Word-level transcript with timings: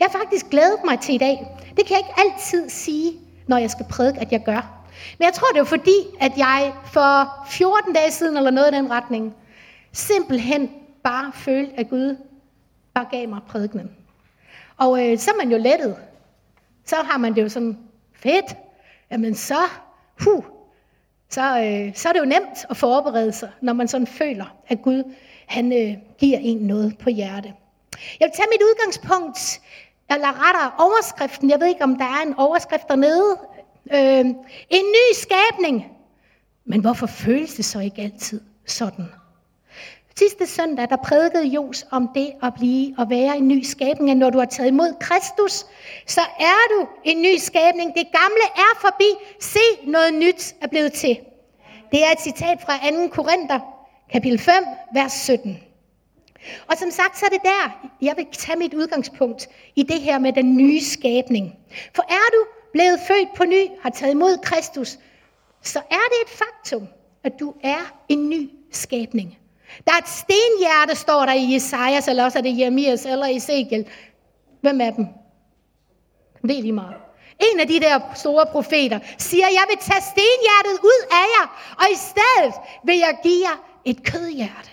Jeg 0.00 0.08
har 0.10 0.18
faktisk 0.18 0.46
glædet 0.50 0.78
mig 0.84 1.00
til 1.00 1.14
i 1.14 1.18
dag. 1.18 1.46
Det 1.76 1.86
kan 1.86 1.96
jeg 1.96 1.98
ikke 1.98 2.20
altid 2.20 2.68
sige, 2.68 3.12
når 3.46 3.58
jeg 3.58 3.70
skal 3.70 3.86
prædike, 3.90 4.20
at 4.20 4.32
jeg 4.32 4.44
gør. 4.44 4.84
Men 5.18 5.24
jeg 5.24 5.32
tror, 5.32 5.48
det 5.52 5.60
er 5.60 5.64
fordi, 5.64 5.98
at 6.20 6.32
jeg 6.36 6.72
for 6.84 7.46
14 7.50 7.92
dage 7.92 8.10
siden, 8.10 8.36
eller 8.36 8.50
noget 8.50 8.72
i 8.72 8.76
den 8.76 8.90
retning, 8.90 9.34
simpelthen 9.92 10.70
bare 11.04 11.32
følte, 11.34 11.72
at 11.76 11.88
Gud 11.88 12.16
bare 12.94 13.06
gav 13.10 13.28
mig 13.28 13.40
prædikenen. 13.48 13.90
Og 14.76 15.06
øh, 15.06 15.18
så 15.18 15.30
er 15.30 15.36
man 15.36 15.50
jo 15.50 15.58
lettet. 15.58 15.96
Så 16.84 16.96
har 16.96 17.18
man 17.18 17.34
det 17.34 17.42
jo 17.42 17.48
sådan, 17.48 17.78
fedt. 18.14 18.56
Jamen 19.10 19.34
så, 19.34 19.58
huh, 20.24 20.44
så, 21.30 21.42
øh, 21.42 21.94
så 21.94 22.08
er 22.08 22.12
det 22.12 22.20
jo 22.20 22.24
nemt 22.24 22.66
at 22.70 22.76
forberede 22.76 23.32
sig, 23.32 23.50
når 23.60 23.72
man 23.72 23.88
sådan 23.88 24.06
føler, 24.06 24.56
at 24.68 24.82
Gud 24.82 25.14
han 25.46 25.72
øh, 25.72 25.96
giver 26.18 26.38
en 26.38 26.58
noget 26.58 26.98
på 26.98 27.10
hjerte. 27.10 27.52
Jeg 28.20 28.26
vil 28.26 28.32
tage 28.36 28.48
mit 28.52 28.62
udgangspunkt, 28.62 29.60
eller 30.10 30.48
rettere 30.48 30.70
overskriften. 30.78 31.50
Jeg 31.50 31.60
ved 31.60 31.66
ikke, 31.66 31.84
om 31.84 31.96
der 31.96 32.04
er 32.04 32.22
en 32.26 32.34
overskrift 32.34 32.88
dernede. 32.88 33.36
Øh, 33.92 34.24
en 34.70 34.84
ny 34.96 35.14
skabning. 35.14 35.86
Men 36.64 36.80
hvorfor 36.80 37.06
føles 37.06 37.54
det 37.54 37.64
så 37.64 37.80
ikke 37.80 38.02
altid 38.02 38.40
sådan? 38.66 39.08
Sidste 40.18 40.46
søndag, 40.46 40.88
der 40.90 40.96
prædikede 40.96 41.46
Jos 41.46 41.86
om 41.90 42.08
det 42.14 42.32
at 42.42 42.54
blive 42.54 42.94
og 42.98 43.10
være 43.10 43.36
en 43.36 43.48
ny 43.48 43.62
skabning. 43.62 44.18
Når 44.18 44.30
du 44.30 44.38
har 44.38 44.46
taget 44.46 44.68
imod 44.68 44.94
Kristus, 45.00 45.66
så 46.06 46.20
er 46.40 46.74
du 46.74 46.88
en 47.04 47.22
ny 47.22 47.36
skabning. 47.36 47.94
Det 47.94 48.06
gamle 48.12 48.44
er 48.56 48.78
forbi. 48.80 49.34
Se, 49.40 49.58
noget 49.86 50.14
nyt 50.14 50.54
er 50.60 50.66
blevet 50.66 50.92
til. 50.92 51.18
Det 51.92 52.04
er 52.04 52.12
et 52.12 52.20
citat 52.20 52.58
fra 52.60 52.90
2. 52.90 53.08
Korinther, 53.08 53.60
kapitel 54.12 54.38
5, 54.38 54.54
vers 54.94 55.12
17. 55.12 55.67
Og 56.66 56.76
som 56.76 56.90
sagt, 56.90 57.18
så 57.18 57.26
er 57.26 57.30
det 57.30 57.42
der, 57.44 57.90
jeg 58.02 58.14
vil 58.16 58.26
tage 58.32 58.58
mit 58.58 58.74
udgangspunkt 58.74 59.48
i 59.76 59.82
det 59.82 60.00
her 60.00 60.18
med 60.18 60.32
den 60.32 60.56
nye 60.56 60.80
skabning. 60.80 61.56
For 61.94 62.02
er 62.02 62.28
du 62.32 62.46
blevet 62.72 63.00
født 63.08 63.28
på 63.36 63.44
ny, 63.44 63.66
har 63.82 63.90
taget 63.90 64.12
imod 64.12 64.38
Kristus, 64.42 64.98
så 65.62 65.78
er 65.78 66.06
det 66.12 66.18
et 66.22 66.30
faktum, 66.30 66.88
at 67.24 67.32
du 67.40 67.54
er 67.62 67.94
en 68.08 68.30
ny 68.30 68.50
skabning. 68.72 69.38
Der 69.86 69.92
er 69.92 69.98
et 69.98 70.08
stenhjerte, 70.08 70.94
står 70.96 71.26
der 71.26 71.32
i 71.32 71.54
Jesajas, 71.54 72.08
eller 72.08 72.24
også 72.24 72.38
er 72.38 72.42
det 72.42 72.58
Jeremias 72.58 73.06
eller 73.06 73.26
Ezekiel. 73.26 73.86
Hvem 74.60 74.80
er 74.80 74.90
dem? 74.90 75.06
Det 76.42 76.58
er 76.58 76.62
lige 76.62 76.72
meget. 76.72 76.96
En 77.52 77.60
af 77.60 77.66
de 77.66 77.80
der 77.80 78.00
store 78.14 78.46
profeter 78.52 78.98
siger, 79.18 79.46
jeg 79.46 79.64
vil 79.68 79.78
tage 79.80 80.02
stenhjertet 80.02 80.84
ud 80.84 81.06
af 81.10 81.26
jer, 81.34 81.74
og 81.78 81.84
i 81.92 81.96
stedet 81.96 82.54
vil 82.84 82.98
jeg 82.98 83.18
give 83.22 83.40
jer 83.48 83.56
et 83.84 84.04
kødhjerte. 84.04 84.70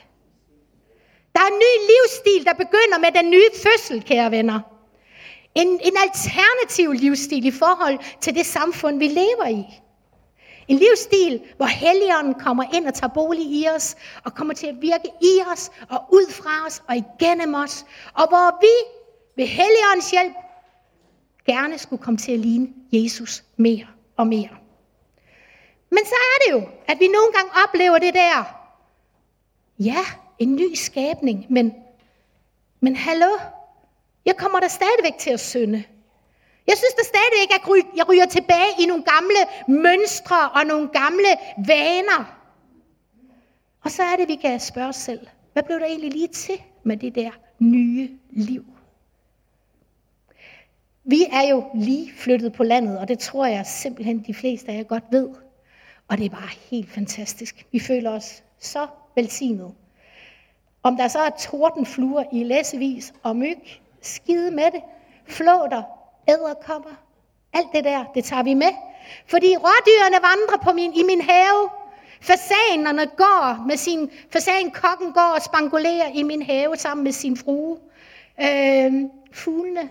Der 1.35 1.41
er 1.41 1.47
en 1.47 1.59
ny 1.59 1.73
livsstil, 1.91 2.45
der 2.45 2.53
begynder 2.53 2.97
med 2.99 3.11
den 3.11 3.29
nye 3.29 3.49
fødsel, 3.63 4.03
kære 4.03 4.31
venner. 4.31 4.59
En, 5.55 5.67
en 5.67 5.97
alternativ 5.97 6.91
livsstil 6.91 7.45
i 7.45 7.51
forhold 7.51 7.99
til 8.21 8.35
det 8.35 8.45
samfund, 8.45 8.99
vi 8.99 9.07
lever 9.07 9.47
i. 9.47 9.63
En 10.67 10.77
livsstil, 10.77 11.41
hvor 11.57 11.65
Helligånden 11.65 12.33
kommer 12.33 12.63
ind 12.73 12.87
og 12.87 12.93
tager 12.93 13.13
bolig 13.13 13.45
i 13.45 13.67
os, 13.75 13.95
og 14.23 14.35
kommer 14.35 14.53
til 14.53 14.67
at 14.67 14.75
virke 14.81 15.07
i 15.21 15.41
os, 15.53 15.71
og 15.89 16.05
ud 16.11 16.31
fra 16.31 16.65
os, 16.67 16.83
og 16.87 16.95
igennem 16.95 17.53
os. 17.53 17.85
Og 18.13 18.27
hvor 18.27 18.61
vi 18.61 18.73
ved 19.35 19.47
Helligåndens 19.47 20.11
hjælp 20.11 20.33
gerne 21.45 21.77
skulle 21.77 22.03
komme 22.03 22.17
til 22.17 22.31
at 22.31 22.39
ligne 22.39 22.67
Jesus 22.91 23.43
mere 23.57 23.87
og 24.17 24.27
mere. 24.27 24.49
Men 25.91 26.05
så 26.05 26.15
er 26.15 26.45
det 26.45 26.61
jo, 26.61 26.69
at 26.87 26.99
vi 26.99 27.07
nogle 27.07 27.31
gange 27.33 27.51
oplever 27.63 27.97
det 27.99 28.13
der, 28.13 28.43
ja, 29.79 30.05
en 30.39 30.55
ny 30.55 30.73
skabning, 30.73 31.45
men, 31.49 31.73
men 32.79 32.95
hallo, 32.95 33.37
jeg 34.25 34.35
kommer 34.37 34.59
da 34.59 34.67
stadigvæk 34.67 35.17
til 35.17 35.29
at 35.29 35.39
synde. 35.39 35.83
Jeg 36.67 36.77
synes 36.77 36.93
da 36.93 37.03
stadigvæk, 37.03 37.55
at 37.55 37.95
jeg 37.97 38.09
ryger 38.09 38.25
tilbage 38.25 38.71
i 38.79 38.85
nogle 38.85 39.03
gamle 39.03 39.41
mønstre 39.67 40.49
og 40.49 40.65
nogle 40.65 40.87
gamle 40.87 41.29
vaner. 41.67 42.41
Og 43.83 43.91
så 43.91 44.03
er 44.03 44.15
det, 44.15 44.27
vi 44.27 44.35
kan 44.35 44.59
spørge 44.59 44.87
os 44.87 44.95
selv, 44.95 45.27
hvad 45.53 45.63
blev 45.63 45.79
der 45.79 45.85
egentlig 45.85 46.11
lige 46.11 46.27
til 46.27 46.61
med 46.83 46.97
det 46.97 47.15
der 47.15 47.31
nye 47.59 48.09
liv? 48.29 48.65
Vi 51.03 51.25
er 51.31 51.49
jo 51.49 51.63
lige 51.75 52.13
flyttet 52.17 52.53
på 52.53 52.63
landet, 52.63 52.99
og 52.99 53.07
det 53.07 53.19
tror 53.19 53.45
jeg 53.45 53.65
simpelthen 53.65 54.23
de 54.27 54.33
fleste 54.33 54.71
af 54.71 54.77
jer 54.77 54.83
godt 54.83 55.03
ved. 55.11 55.29
Og 56.07 56.17
det 56.17 56.25
er 56.25 56.29
bare 56.29 56.49
helt 56.71 56.89
fantastisk. 56.89 57.65
Vi 57.71 57.79
føler 57.79 58.11
os 58.11 58.43
så 58.59 58.87
velsignede. 59.15 59.73
Om 60.85 60.97
der 60.97 61.07
så 61.07 61.19
er 61.19 61.29
tordenfluer 61.29 62.23
i 62.31 62.43
læsevis 62.43 63.13
og 63.23 63.35
myg, 63.35 63.57
skide 64.01 64.51
med 64.51 64.71
det, 64.71 64.81
flåter, 65.27 65.83
æderkopper, 66.29 66.95
alt 67.53 67.67
det 67.73 67.83
der, 67.83 68.03
det 68.15 68.23
tager 68.23 68.43
vi 68.43 68.53
med. 68.53 68.73
Fordi 69.27 69.57
rådyrene 69.57 70.15
vandrer 70.15 70.57
på 70.63 70.73
min, 70.73 70.93
i 70.93 71.03
min 71.03 71.21
have. 71.21 71.69
Fasanerne 72.21 73.05
går 73.17 73.65
med 73.67 73.77
sin, 73.77 74.11
fasankokken 74.29 75.11
går 75.13 75.33
og 75.35 75.41
spangulerer 75.41 76.09
i 76.13 76.23
min 76.23 76.41
have 76.41 76.75
sammen 76.75 77.03
med 77.03 77.11
sin 77.11 77.37
frue. 77.37 77.77
Øh, 78.41 78.93
fuglene 79.31 79.89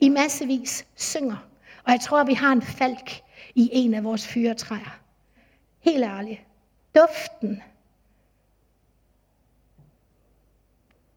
i 0.00 0.08
massevis 0.08 0.86
synger. 0.96 1.46
Og 1.84 1.92
jeg 1.92 2.00
tror, 2.00 2.24
vi 2.24 2.34
har 2.34 2.52
en 2.52 2.62
falk 2.62 3.22
i 3.54 3.70
en 3.72 3.94
af 3.94 4.04
vores 4.04 4.26
fyretræer. 4.26 4.98
Helt 5.80 6.04
ærligt. 6.04 6.40
Duften. 6.94 7.62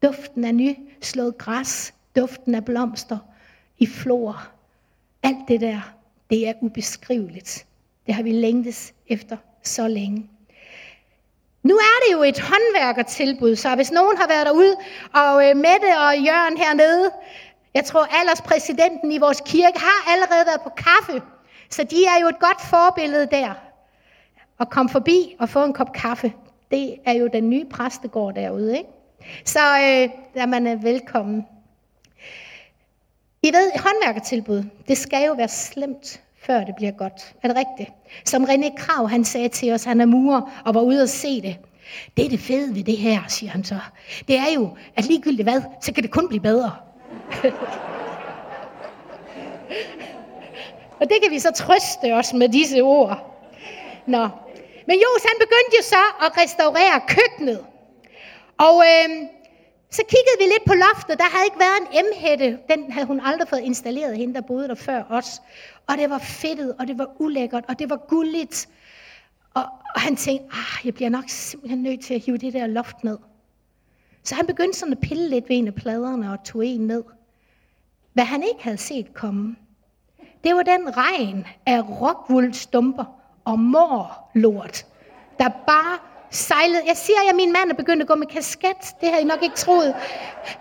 Duften 0.02 0.44
af 0.44 0.54
nyslået 0.54 1.38
græs. 1.38 1.94
Duften 2.16 2.54
af 2.54 2.64
blomster 2.64 3.18
i 3.78 3.86
flor. 3.86 4.48
Alt 5.22 5.48
det 5.48 5.60
der, 5.60 5.80
det 6.30 6.48
er 6.48 6.52
ubeskriveligt. 6.60 7.66
Det 8.06 8.14
har 8.14 8.22
vi 8.22 8.32
længtes 8.32 8.94
efter 9.06 9.36
så 9.62 9.88
længe. 9.88 10.30
Nu 11.62 11.76
er 11.76 11.96
det 12.06 12.12
jo 12.12 12.22
et 12.22 12.40
håndværkertilbud, 12.40 13.56
så 13.56 13.74
hvis 13.74 13.92
nogen 13.92 14.16
har 14.16 14.28
været 14.28 14.46
derude, 14.46 14.76
og 15.14 15.48
øh, 15.48 15.56
Mette 15.56 15.90
og 15.98 16.12
Jørgen 16.26 16.56
hernede, 16.56 17.10
jeg 17.74 17.84
tror 17.84 18.08
alderspræsidenten 18.20 19.12
i 19.12 19.18
vores 19.18 19.42
kirke 19.46 19.78
har 19.78 20.12
allerede 20.12 20.46
været 20.46 20.60
på 20.60 20.70
kaffe, 20.76 21.22
så 21.70 21.84
de 21.84 22.04
er 22.04 22.20
jo 22.20 22.28
et 22.28 22.38
godt 22.38 22.60
forbillede 22.60 23.26
der. 23.30 23.54
At 24.60 24.70
komme 24.70 24.88
forbi 24.88 25.36
og 25.38 25.48
få 25.48 25.64
en 25.64 25.72
kop 25.72 25.92
kaffe, 25.92 26.32
det 26.70 26.96
er 27.04 27.12
jo 27.12 27.28
den 27.32 27.50
nye 27.50 27.64
præstegård 27.64 28.34
derude, 28.34 28.78
ikke? 28.78 28.90
Så 29.44 29.58
øh, 29.58 30.08
der 30.34 30.46
man 30.46 30.66
er 30.66 30.76
velkommen. 30.76 31.46
I 33.42 33.52
ved, 33.52 33.70
håndværkertilbud, 33.80 34.64
det 34.88 34.98
skal 34.98 35.26
jo 35.26 35.32
være 35.32 35.48
slemt, 35.48 36.20
før 36.42 36.64
det 36.64 36.74
bliver 36.76 36.92
godt. 36.92 37.34
Er 37.42 37.48
det 37.48 37.56
rigtigt? 37.56 37.90
Som 38.24 38.44
René 38.44 38.74
Krav, 38.76 39.08
han 39.08 39.24
sagde 39.24 39.48
til 39.48 39.72
os, 39.72 39.84
han 39.84 40.00
er 40.00 40.06
murer 40.06 40.62
og 40.64 40.74
var 40.74 40.80
ude 40.80 41.02
og 41.02 41.08
se 41.08 41.42
det. 41.42 41.56
Det 42.16 42.24
er 42.24 42.28
det 42.28 42.40
fede 42.40 42.74
ved 42.74 42.84
det 42.84 42.96
her, 42.96 43.20
siger 43.28 43.52
han 43.52 43.64
så. 43.64 43.78
Det 44.28 44.36
er 44.36 44.52
jo, 44.54 44.76
at 44.96 45.04
ligegyldigt 45.04 45.48
hvad, 45.48 45.62
så 45.82 45.92
kan 45.92 46.02
det 46.02 46.10
kun 46.10 46.28
blive 46.28 46.40
bedre. 46.40 46.76
og 51.00 51.08
det 51.08 51.16
kan 51.22 51.30
vi 51.30 51.38
så 51.38 51.50
trøste 51.50 52.14
os 52.14 52.32
med 52.32 52.48
disse 52.48 52.80
ord. 52.80 53.42
Nå. 54.06 54.28
Men 54.86 54.96
Jos, 54.96 55.22
han 55.22 55.36
begyndte 55.38 55.76
jo 55.78 55.82
så 55.82 56.26
at 56.26 56.42
restaurere 56.42 57.00
køkkenet. 57.08 57.64
Og 58.58 58.82
øh, 58.90 59.26
så 59.90 60.02
kiggede 60.08 60.38
vi 60.38 60.44
lidt 60.44 60.64
på 60.66 60.74
loftet. 60.74 61.18
Der 61.18 61.24
havde 61.24 61.44
ikke 61.44 61.58
været 61.58 61.80
en 61.80 62.04
emhætte. 62.04 62.58
Den 62.70 62.92
havde 62.92 63.06
hun 63.06 63.20
aldrig 63.20 63.48
fået 63.48 63.60
installeret, 63.60 64.16
hende 64.16 64.34
der 64.34 64.40
boede 64.40 64.68
der 64.68 64.74
før 64.74 65.02
os. 65.10 65.42
Og 65.86 65.98
det 65.98 66.10
var 66.10 66.18
fedtet, 66.18 66.74
og 66.78 66.86
det 66.86 66.98
var 66.98 67.08
ulækkert, 67.18 67.64
og 67.68 67.78
det 67.78 67.90
var 67.90 67.96
gulligt. 67.96 68.68
Og, 69.54 69.62
og 69.94 70.00
han 70.00 70.16
tænkte, 70.16 70.46
ah, 70.52 70.86
jeg 70.86 70.94
bliver 70.94 71.10
nok 71.10 71.24
simpelthen 71.28 71.82
nødt 71.82 72.00
til 72.00 72.14
at 72.14 72.20
hive 72.20 72.38
det 72.38 72.52
der 72.52 72.66
loft 72.66 73.04
ned. 73.04 73.18
Så 74.22 74.34
han 74.34 74.46
begyndte 74.46 74.78
sådan 74.78 74.92
at 74.92 75.00
pille 75.00 75.28
lidt 75.28 75.48
ved 75.48 75.56
en 75.56 75.66
af 75.66 75.74
pladerne 75.74 76.32
og 76.32 76.44
tog 76.44 76.66
en 76.66 76.80
ned. 76.86 77.04
Hvad 78.12 78.24
han 78.24 78.42
ikke 78.42 78.62
havde 78.62 78.76
set 78.76 79.14
komme, 79.14 79.56
det 80.44 80.54
var 80.54 80.62
den 80.62 80.96
regn 80.96 81.46
af 81.66 81.82
rockwoolstumper 82.00 83.04
og 83.44 83.58
morlort, 83.58 84.86
der 85.38 85.48
bare 85.48 85.98
sejlede. 86.30 86.82
Jeg 86.86 86.96
siger 86.96 87.22
jer, 87.22 87.30
at 87.30 87.36
min 87.36 87.52
mand 87.52 87.70
er 87.70 87.74
begyndt 87.74 88.02
at 88.02 88.08
gå 88.08 88.14
med 88.14 88.26
kasket. 88.26 88.82
Det 89.00 89.10
har 89.12 89.18
I 89.18 89.24
nok 89.24 89.42
ikke 89.42 89.56
troet. 89.56 89.94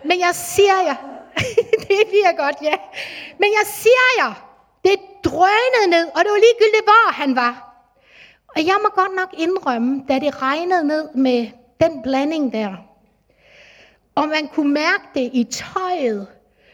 Men 0.04 0.20
jeg 0.20 0.36
siger 0.36 0.82
jer, 0.86 0.96
det 1.88 2.02
bliver 2.10 2.44
godt, 2.44 2.56
ja. 2.62 2.76
Men 3.40 3.50
jeg 3.60 3.66
siger 3.66 4.08
jer, 4.20 4.34
det 4.86 5.00
drønede 5.24 5.88
ned, 5.90 6.06
og 6.06 6.20
det 6.24 6.32
var 6.32 6.42
ligegyldigt, 6.46 6.84
hvor 6.84 7.12
han 7.12 7.36
var. 7.36 7.66
Og 8.56 8.66
jeg 8.66 8.76
må 8.84 8.90
godt 8.90 9.16
nok 9.16 9.30
indrømme, 9.38 10.04
da 10.10 10.20
det 10.20 10.42
regnede 10.42 10.88
ned 10.88 11.10
med 11.14 11.48
den 11.80 12.02
blanding 12.04 12.54
der, 12.54 12.76
og 14.16 14.28
man 14.28 14.48
kunne 14.48 14.74
mærke 14.74 15.04
det 15.16 15.30
i 15.34 15.44
tøjet. 15.44 16.28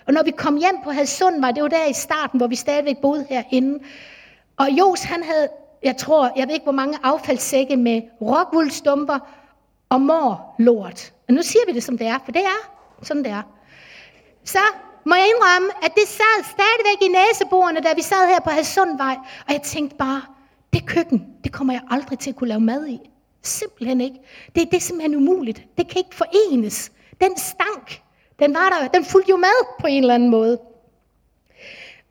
Og 0.08 0.14
når 0.14 0.24
vi 0.24 0.32
kom 0.32 0.58
hjem 0.58 0.76
på 0.84 0.92
Hadsund, 0.92 1.42
var 1.42 1.52
det 1.52 1.64
var 1.64 1.70
der 1.70 1.86
i 1.86 1.94
starten, 1.94 2.38
hvor 2.38 2.48
vi 2.48 2.56
stadigvæk 2.56 2.98
boede 3.02 3.26
herinde. 3.30 3.80
Og 4.58 4.70
Jos, 4.72 5.04
han 5.04 5.24
havde, 5.24 5.50
jeg 5.84 5.98
tror, 5.98 6.32
jeg 6.36 6.48
ved 6.48 6.54
ikke 6.54 6.64
hvor 6.64 6.72
mange 6.72 6.98
affaldssække 7.04 7.78
med 7.78 8.02
rockwoolstumper 8.22 9.20
og 9.90 10.02
mor 10.02 10.56
lort. 10.60 11.14
Og 11.28 11.34
nu 11.34 11.42
siger 11.42 11.62
vi 11.68 11.74
det, 11.74 11.84
som 11.84 11.98
det 11.98 12.08
er, 12.08 12.20
for 12.26 12.32
det 12.32 12.42
er, 12.42 12.72
sådan 13.02 13.24
det 13.24 13.32
er. 13.32 13.42
Så 14.44 14.60
må 15.06 15.16
jeg 15.16 15.28
indrømme, 15.28 15.86
at 15.86 15.92
det 15.96 16.08
sad 16.08 16.44
stadigvæk 16.44 17.02
i 17.02 17.08
næseborene, 17.08 17.80
da 17.80 17.94
vi 17.96 18.02
sad 18.02 18.28
her 18.28 18.40
på 18.40 18.50
Hadsundvej. 18.50 19.16
Og 19.48 19.54
jeg 19.54 19.62
tænkte 19.62 19.96
bare, 19.96 20.22
det 20.74 20.86
køkken, 20.86 21.28
det 21.44 21.52
kommer 21.52 21.74
jeg 21.74 21.82
aldrig 21.90 22.20
til 22.20 22.30
at 22.30 22.36
kunne 22.36 22.48
lave 22.48 22.60
mad 22.62 22.88
i. 22.88 23.00
Simpelthen 23.44 24.02
ikke. 24.02 24.20
Det, 24.56 24.72
det 24.72 24.74
er 24.74 24.82
simpelthen 24.82 25.16
umuligt. 25.16 25.64
Det 25.78 25.88
kan 25.88 25.98
ikke 25.98 26.16
forenes. 26.16 26.92
Den 27.22 27.38
stank, 27.38 28.02
den 28.40 28.54
var 28.54 28.70
der, 28.70 28.88
den 28.88 29.06
fulgte 29.06 29.30
jo 29.30 29.38
med 29.38 29.78
på 29.80 29.88
en 29.88 30.04
eller 30.04 30.16
anden 30.16 30.30
måde. 30.30 30.60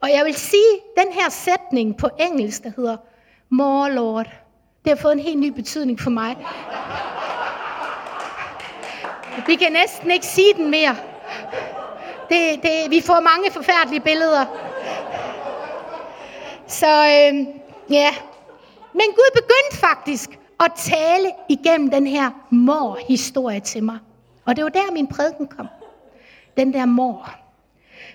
Og 0.02 0.10
jeg 0.10 0.24
vil 0.24 0.34
sige, 0.34 0.80
den 0.96 1.12
her 1.12 1.28
sætning 1.28 1.96
på 1.96 2.08
engelsk, 2.18 2.62
der 2.62 2.72
hedder, 2.76 2.96
More 3.50 3.92
Lord, 3.92 4.26
det 4.84 4.90
har 4.90 4.96
fået 4.96 5.12
en 5.12 5.18
helt 5.18 5.38
ny 5.38 5.48
betydning 5.48 6.00
for 6.00 6.10
mig. 6.10 6.36
Vi 9.46 9.54
kan 9.54 9.72
næsten 9.72 10.10
ikke 10.10 10.26
sige 10.26 10.54
den 10.54 10.70
mere. 10.70 10.96
Det, 12.28 12.62
det, 12.62 12.90
vi 12.90 13.00
får 13.00 13.20
mange 13.20 13.50
forfærdelige 13.52 14.00
billeder. 14.00 14.44
Så 16.66 16.86
øh, 16.86 17.46
ja. 17.90 18.10
Men 18.92 19.06
Gud 19.06 19.30
begyndte 19.34 19.76
faktisk 19.76 20.38
at 20.60 20.72
tale 20.76 21.32
igennem 21.48 21.90
den 21.90 22.06
her 22.06 22.30
mor-historie 22.50 23.60
til 23.60 23.84
mig. 23.84 23.98
Og 24.44 24.56
det 24.56 24.64
var 24.64 24.70
der, 24.70 24.92
min 24.92 25.06
prædiken 25.06 25.46
kom. 25.46 25.68
Den 26.56 26.72
der 26.72 26.86
mor. 26.86 27.30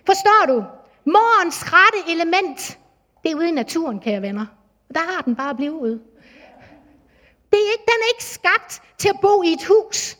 Forstår 0.06 0.46
du? 0.48 0.64
Morens 1.06 1.66
rette 1.74 2.12
element, 2.12 2.80
det 3.24 3.32
er 3.32 3.36
ude 3.36 3.50
i 3.50 3.52
naturen, 3.52 4.00
kære 4.00 4.22
venner. 4.22 4.46
Der 4.96 5.14
har 5.14 5.22
den 5.22 5.36
bare 5.36 5.56
blevet 5.56 5.82
ude. 5.82 6.04
Det 7.52 7.60
er 7.66 7.72
ikke, 7.72 7.86
den 7.88 8.00
er 8.04 8.14
ikke 8.14 8.24
skabt 8.24 8.82
til 8.98 9.10
at 9.10 9.20
bo 9.22 9.44
i 9.44 9.54
et 9.54 9.66
hus. 9.66 10.18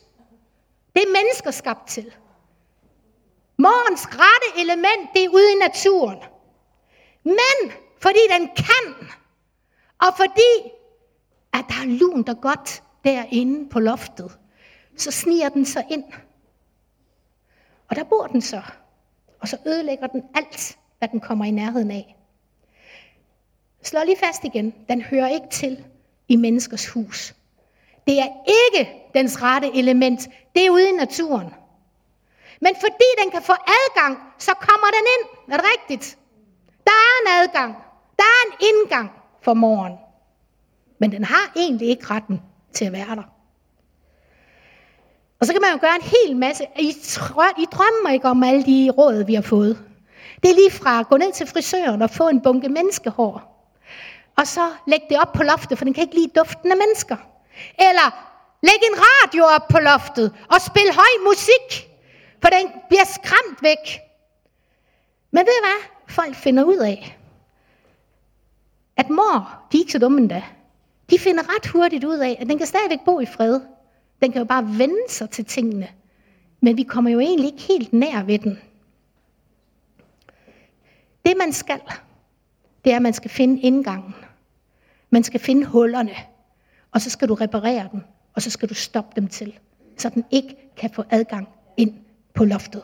Det 0.94 1.02
er 1.02 1.12
mennesker 1.12 1.50
skabt 1.50 1.88
til. 1.88 2.14
Morgens 3.56 4.06
rette 4.06 4.60
element, 4.62 5.10
det 5.14 5.24
er 5.24 5.28
ude 5.28 5.52
i 5.52 5.54
naturen. 5.54 6.18
Men 7.24 7.72
fordi 7.98 8.18
den 8.38 8.48
kan, 8.56 9.08
og 9.98 10.16
fordi 10.16 10.72
at 11.52 11.64
der 11.68 11.74
er 11.74 11.98
lunt 11.98 12.28
og 12.28 12.40
godt 12.40 12.82
derinde 13.04 13.68
på 13.68 13.80
loftet, 13.80 14.38
så 14.96 15.10
sniger 15.10 15.48
den 15.48 15.64
sig 15.64 15.86
ind. 15.90 16.04
Og 17.88 17.96
der 17.96 18.04
bor 18.04 18.26
den 18.26 18.42
så. 18.42 18.62
Og 19.40 19.48
så 19.48 19.58
ødelægger 19.66 20.06
den 20.06 20.22
alt, 20.34 20.78
hvad 20.98 21.08
den 21.08 21.20
kommer 21.20 21.44
i 21.44 21.50
nærheden 21.50 21.90
af. 21.90 22.16
Slå 23.86 24.00
lige 24.04 24.16
fast 24.24 24.44
igen. 24.44 24.74
Den 24.88 25.02
hører 25.02 25.28
ikke 25.28 25.46
til 25.50 25.84
i 26.28 26.36
menneskers 26.36 26.88
hus. 26.88 27.34
Det 28.06 28.18
er 28.18 28.28
ikke 28.66 28.92
dens 29.14 29.42
rette 29.42 29.70
element. 29.74 30.28
Det 30.54 30.66
er 30.66 30.70
ude 30.70 30.88
i 30.88 30.92
naturen. 30.92 31.54
Men 32.60 32.74
fordi 32.80 33.08
den 33.22 33.30
kan 33.30 33.42
få 33.42 33.52
adgang, 33.52 34.18
så 34.38 34.52
kommer 34.54 34.86
den 34.86 35.06
ind. 35.14 35.52
Er 35.52 35.56
det 35.56 35.66
rigtigt? 35.78 36.18
Der 36.84 36.92
er 36.92 37.14
en 37.22 37.42
adgang. 37.42 37.76
Der 38.16 38.24
er 38.24 38.46
en 38.46 38.66
indgang 38.68 39.10
for 39.42 39.54
morgen. 39.54 39.92
Men 40.98 41.12
den 41.12 41.24
har 41.24 41.52
egentlig 41.56 41.88
ikke 41.88 42.06
retten 42.10 42.40
til 42.72 42.84
at 42.84 42.92
være 42.92 43.16
der. 43.16 43.22
Og 45.40 45.46
så 45.46 45.52
kan 45.52 45.62
man 45.62 45.70
jo 45.72 45.78
gøre 45.80 45.94
en 45.94 46.02
hel 46.02 46.36
masse. 46.36 46.64
I, 46.78 46.88
I 47.58 47.66
drømmer 47.72 48.10
ikke 48.12 48.28
om 48.28 48.42
alle 48.42 48.64
de 48.64 48.90
råd, 48.90 49.24
vi 49.24 49.34
har 49.34 49.42
fået. 49.42 49.84
Det 50.42 50.50
er 50.50 50.54
lige 50.54 50.70
fra 50.70 51.00
at 51.00 51.08
gå 51.08 51.16
ned 51.16 51.32
til 51.32 51.46
frisøren 51.46 52.02
og 52.02 52.10
få 52.10 52.28
en 52.28 52.40
bunke 52.40 52.68
menneskehår. 52.68 53.55
Og 54.36 54.46
så 54.46 54.72
lægge 54.86 55.06
det 55.10 55.20
op 55.20 55.32
på 55.32 55.42
loftet, 55.42 55.78
for 55.78 55.84
den 55.84 55.94
kan 55.94 56.02
ikke 56.02 56.14
lide 56.14 56.32
duften 56.38 56.70
af 56.70 56.76
mennesker. 56.76 57.16
Eller 57.78 58.08
læg 58.62 58.80
en 58.90 58.98
radio 58.98 59.44
op 59.44 59.68
på 59.68 59.78
loftet 59.78 60.34
og 60.50 60.60
spil 60.60 60.94
høj 60.94 61.12
musik, 61.28 61.90
for 62.42 62.48
den 62.48 62.72
bliver 62.88 63.04
skræmt 63.04 63.62
væk. 63.62 64.00
Men 65.30 65.46
ved 65.46 65.52
I 65.52 65.64
hvad? 65.66 65.90
Folk 66.14 66.34
finder 66.34 66.64
ud 66.64 66.76
af, 66.78 67.18
at 68.96 69.10
mor, 69.10 69.64
de 69.72 69.76
er 69.76 69.80
ikke 69.80 69.92
så 69.92 69.98
dumme 69.98 70.20
endda. 70.20 70.44
De 71.10 71.18
finder 71.18 71.56
ret 71.56 71.66
hurtigt 71.66 72.04
ud 72.04 72.18
af, 72.18 72.36
at 72.40 72.46
den 72.46 72.58
kan 72.58 72.66
stadigvæk 72.66 73.00
bo 73.04 73.20
i 73.20 73.26
fred. 73.26 73.60
Den 74.22 74.32
kan 74.32 74.38
jo 74.38 74.44
bare 74.44 74.78
vende 74.78 75.08
sig 75.08 75.30
til 75.30 75.44
tingene. 75.44 75.88
Men 76.60 76.76
vi 76.76 76.82
kommer 76.82 77.10
jo 77.10 77.20
egentlig 77.20 77.52
ikke 77.52 77.62
helt 77.62 77.92
nær 77.92 78.22
ved 78.22 78.38
den. 78.38 78.58
Det 81.26 81.36
man 81.36 81.52
skal, 81.52 81.80
det 82.84 82.92
er, 82.92 82.96
at 82.96 83.02
man 83.02 83.12
skal 83.12 83.30
finde 83.30 83.62
indgangen. 83.62 84.14
Man 85.16 85.24
skal 85.24 85.40
finde 85.40 85.66
hullerne. 85.66 86.16
Og 86.92 87.00
så 87.00 87.10
skal 87.10 87.28
du 87.28 87.34
reparere 87.34 87.88
dem. 87.92 88.00
Og 88.34 88.42
så 88.42 88.50
skal 88.50 88.68
du 88.68 88.74
stoppe 88.74 89.20
dem 89.20 89.28
til. 89.28 89.58
Så 89.96 90.08
den 90.08 90.24
ikke 90.30 90.56
kan 90.76 90.90
få 90.94 91.02
adgang 91.10 91.48
ind 91.76 91.94
på 92.34 92.44
loftet. 92.44 92.82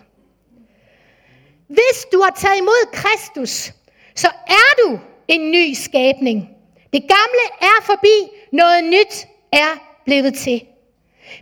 Hvis 1.66 1.98
du 2.12 2.22
har 2.24 2.32
taget 2.36 2.58
imod 2.58 2.92
Kristus, 2.92 3.72
så 4.14 4.28
er 4.46 4.70
du 4.82 4.98
en 5.28 5.50
ny 5.50 5.74
skabning. 5.74 6.48
Det 6.92 7.02
gamle 7.16 7.44
er 7.60 7.78
forbi, 7.82 8.16
noget 8.52 8.84
nyt 8.84 9.14
er 9.52 9.70
blevet 10.04 10.34
til. 10.34 10.64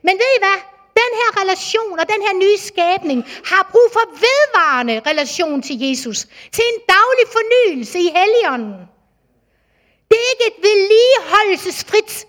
Men 0.03 0.15
ved 0.23 0.31
I 0.37 0.41
hvad? 0.45 0.59
Den 1.03 1.11
her 1.21 1.43
relation 1.43 1.99
og 2.01 2.07
den 2.09 2.23
her 2.27 2.35
nye 2.45 2.59
skabning 2.59 3.25
har 3.45 3.69
brug 3.73 3.89
for 3.93 4.07
vedvarende 4.27 5.01
relation 5.11 5.63
til 5.63 5.77
Jesus. 5.81 6.19
Til 6.53 6.65
en 6.73 6.81
daglig 6.89 7.27
fornyelse 7.37 7.99
i 7.99 8.09
Helligånden. 8.17 8.90
Det 10.11 10.17
er 10.17 10.31
ikke 10.33 10.57
et 10.57 10.62
vedligeholdelsesfrit 10.62 12.27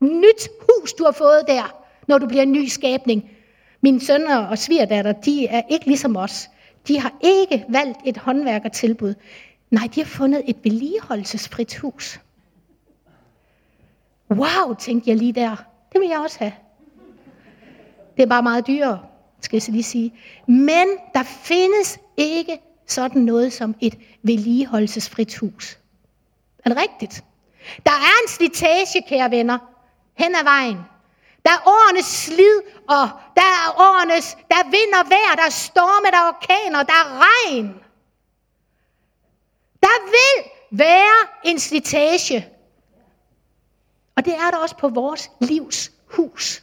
nyt 0.00 0.48
hus, 0.60 0.92
du 0.92 1.04
har 1.04 1.12
fået 1.12 1.44
der, 1.46 1.84
når 2.06 2.18
du 2.18 2.26
bliver 2.26 2.42
en 2.42 2.52
ny 2.52 2.66
skabning. 2.66 3.30
Mine 3.80 4.00
sønner 4.00 4.46
og 4.46 4.58
svigerdatter, 4.58 5.12
de 5.12 5.46
er 5.46 5.62
ikke 5.70 5.86
ligesom 5.86 6.16
os. 6.16 6.50
De 6.88 7.00
har 7.00 7.14
ikke 7.20 7.64
valgt 7.68 7.98
et 8.06 8.16
håndværkertilbud. 8.16 9.14
Nej, 9.70 9.88
de 9.94 10.00
har 10.00 10.06
fundet 10.06 10.42
et 10.46 10.56
vedligeholdelsesfrit 10.64 11.76
hus. 11.76 12.20
Wow, 14.30 14.74
tænkte 14.78 15.10
jeg 15.10 15.16
lige 15.16 15.32
der. 15.32 15.64
Det 15.92 16.00
vil 16.00 16.08
jeg 16.08 16.18
også 16.18 16.38
have. 16.38 16.52
Det 18.16 18.22
er 18.22 18.26
bare 18.26 18.42
meget 18.42 18.66
dyrere, 18.66 19.00
skal 19.40 19.56
jeg 19.56 19.62
så 19.62 19.70
lige 19.70 19.82
sige. 19.82 20.14
Men 20.46 20.86
der 21.14 21.22
findes 21.22 22.00
ikke 22.16 22.58
sådan 22.86 23.22
noget 23.22 23.52
som 23.52 23.74
et 23.80 23.98
vedligeholdelsesfrit 24.22 25.36
hus. 25.36 25.78
Er 26.64 26.68
det 26.68 26.78
rigtigt? 26.78 27.24
Der 27.86 27.92
er 27.92 28.22
en 28.22 28.28
slitage, 28.28 29.02
kære 29.08 29.30
venner, 29.30 29.58
hen 30.14 30.34
ad 30.34 30.44
vejen. 30.44 30.78
Der 31.44 31.50
er 31.50 31.62
årenes 31.66 32.04
slid, 32.04 32.62
og 32.88 33.08
der 33.36 33.42
er 33.42 33.74
årenes, 33.78 34.36
der 34.50 34.56
er 34.56 34.64
vind 34.64 34.94
og 35.04 35.10
vejr, 35.10 35.36
der 35.36 35.42
er 35.42 35.50
storme, 35.50 36.10
der 36.10 36.16
er 36.16 36.28
orkaner, 36.28 36.82
der 36.82 36.92
er 36.92 37.26
regn. 37.26 37.74
Der 39.82 40.04
vil 40.04 40.50
være 40.70 41.28
en 41.44 41.58
slitage. 41.58 42.48
Og 44.16 44.24
det 44.24 44.34
er 44.34 44.50
der 44.50 44.58
også 44.58 44.76
på 44.76 44.88
vores 44.88 45.30
livs 45.40 45.92
hus. 46.06 46.62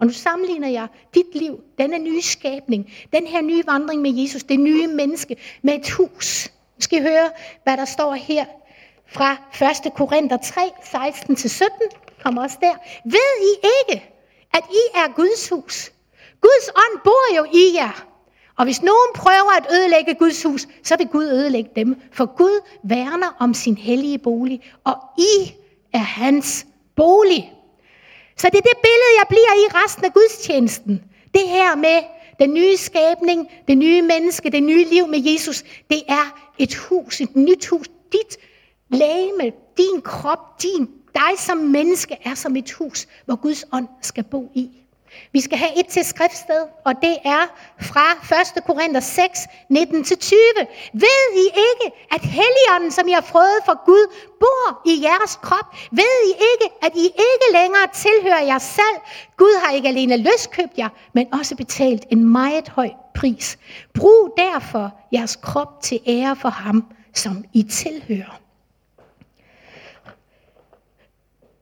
Og 0.00 0.06
nu 0.06 0.12
sammenligner 0.12 0.68
jeg 0.68 0.88
dit 1.14 1.34
liv, 1.34 1.60
denne 1.78 1.98
nye 1.98 2.22
skabning, 2.22 2.92
den 3.12 3.26
her 3.26 3.42
nye 3.42 3.62
vandring 3.66 4.02
med 4.02 4.10
Jesus, 4.14 4.42
det 4.42 4.60
nye 4.60 4.86
menneske, 4.86 5.36
med 5.62 5.74
et 5.74 5.90
hus. 5.90 6.50
Nu 6.76 6.80
skal 6.80 6.98
I 6.98 7.02
høre, 7.02 7.30
hvad 7.62 7.76
der 7.76 7.84
står 7.84 8.14
her 8.14 8.44
fra 9.12 9.36
1. 9.86 9.94
Korinther 9.94 10.36
3, 10.36 10.60
16-17, 10.60 12.22
kommer 12.22 12.42
også 12.42 12.56
der. 12.60 12.74
Ved 13.04 13.32
I 13.42 13.52
ikke, 13.80 14.10
at 14.54 14.62
I 14.70 14.82
er 14.94 15.14
Guds 15.16 15.48
hus? 15.48 15.92
Guds 16.40 16.68
ånd 16.68 17.00
bor 17.04 17.36
jo 17.36 17.44
i 17.44 17.76
jer. 17.76 18.06
Og 18.58 18.64
hvis 18.64 18.82
nogen 18.82 19.10
prøver 19.14 19.56
at 19.56 19.66
ødelægge 19.72 20.14
Guds 20.14 20.42
hus, 20.42 20.68
så 20.82 20.96
vil 20.96 21.08
Gud 21.08 21.24
ødelægge 21.24 21.70
dem. 21.76 22.00
For 22.12 22.36
Gud 22.36 22.60
værner 22.84 23.36
om 23.38 23.54
sin 23.54 23.76
hellige 23.76 24.18
bolig, 24.18 24.60
og 24.84 24.96
I 25.18 25.52
er 25.92 25.98
hans 25.98 26.66
bolig. 26.96 27.52
Så 28.36 28.48
det 28.52 28.58
er 28.58 28.62
det 28.62 28.78
billede, 28.82 29.12
jeg 29.18 29.26
bliver 29.28 29.54
i 29.64 29.84
resten 29.84 30.04
af 30.04 30.12
gudstjenesten. 30.12 31.02
Det 31.34 31.48
her 31.48 31.76
med 31.76 32.02
den 32.38 32.54
nye 32.54 32.76
skabning, 32.76 33.48
det 33.68 33.78
nye 33.78 34.02
menneske, 34.02 34.50
det 34.50 34.62
nye 34.62 34.84
liv 34.84 35.06
med 35.06 35.32
Jesus, 35.32 35.62
det 35.90 36.02
er 36.08 36.38
et 36.58 36.74
hus, 36.74 37.20
et 37.20 37.36
nyt 37.36 37.66
hus. 37.66 37.86
Dit 38.12 38.38
lame, 38.92 39.52
din 39.76 40.02
krop, 40.04 40.62
din, 40.62 40.88
dig 41.14 41.38
som 41.38 41.58
menneske 41.58 42.16
er 42.24 42.34
som 42.34 42.56
et 42.56 42.72
hus, 42.72 43.08
hvor 43.24 43.36
Guds 43.36 43.64
ånd 43.72 43.88
skal 44.00 44.24
bo 44.24 44.50
i. 44.54 44.70
Vi 45.32 45.40
skal 45.40 45.58
have 45.58 45.80
et 45.80 45.86
til 45.86 46.04
skriftsted, 46.04 46.62
og 46.84 46.94
det 47.02 47.16
er 47.24 47.44
fra 47.80 48.06
1. 48.58 48.64
Korinther 48.64 49.00
6, 49.00 49.38
19-20. 49.40 49.76
Ved 50.92 51.22
I 51.34 51.44
ikke, 51.68 51.96
at 52.10 52.20
Helligånden, 52.20 52.90
som 52.90 53.08
I 53.08 53.12
har 53.12 53.20
fået 53.20 53.58
fra 53.66 53.78
Gud, 53.86 54.14
bor 54.40 54.82
i 54.86 55.02
jeres 55.02 55.36
krop? 55.42 55.66
Ved 55.90 56.14
I 56.26 56.32
ikke, 56.52 56.74
at 56.82 56.92
I 56.94 57.04
ikke 57.04 57.48
længere 57.52 57.86
tilhører 57.94 58.42
jer 58.42 58.58
selv? 58.58 58.96
Gud 59.36 59.60
har 59.64 59.72
ikke 59.72 59.88
alene 59.88 60.16
løskøbt 60.16 60.78
jer, 60.78 60.88
men 61.12 61.26
også 61.32 61.56
betalt 61.56 62.04
en 62.10 62.24
meget 62.24 62.68
høj 62.68 62.90
pris. 63.14 63.58
Brug 63.94 64.34
derfor 64.36 64.90
jeres 65.12 65.36
krop 65.36 65.82
til 65.82 66.00
ære 66.06 66.36
for 66.36 66.48
ham, 66.48 66.84
som 67.14 67.44
I 67.52 67.62
tilhører. 67.62 68.41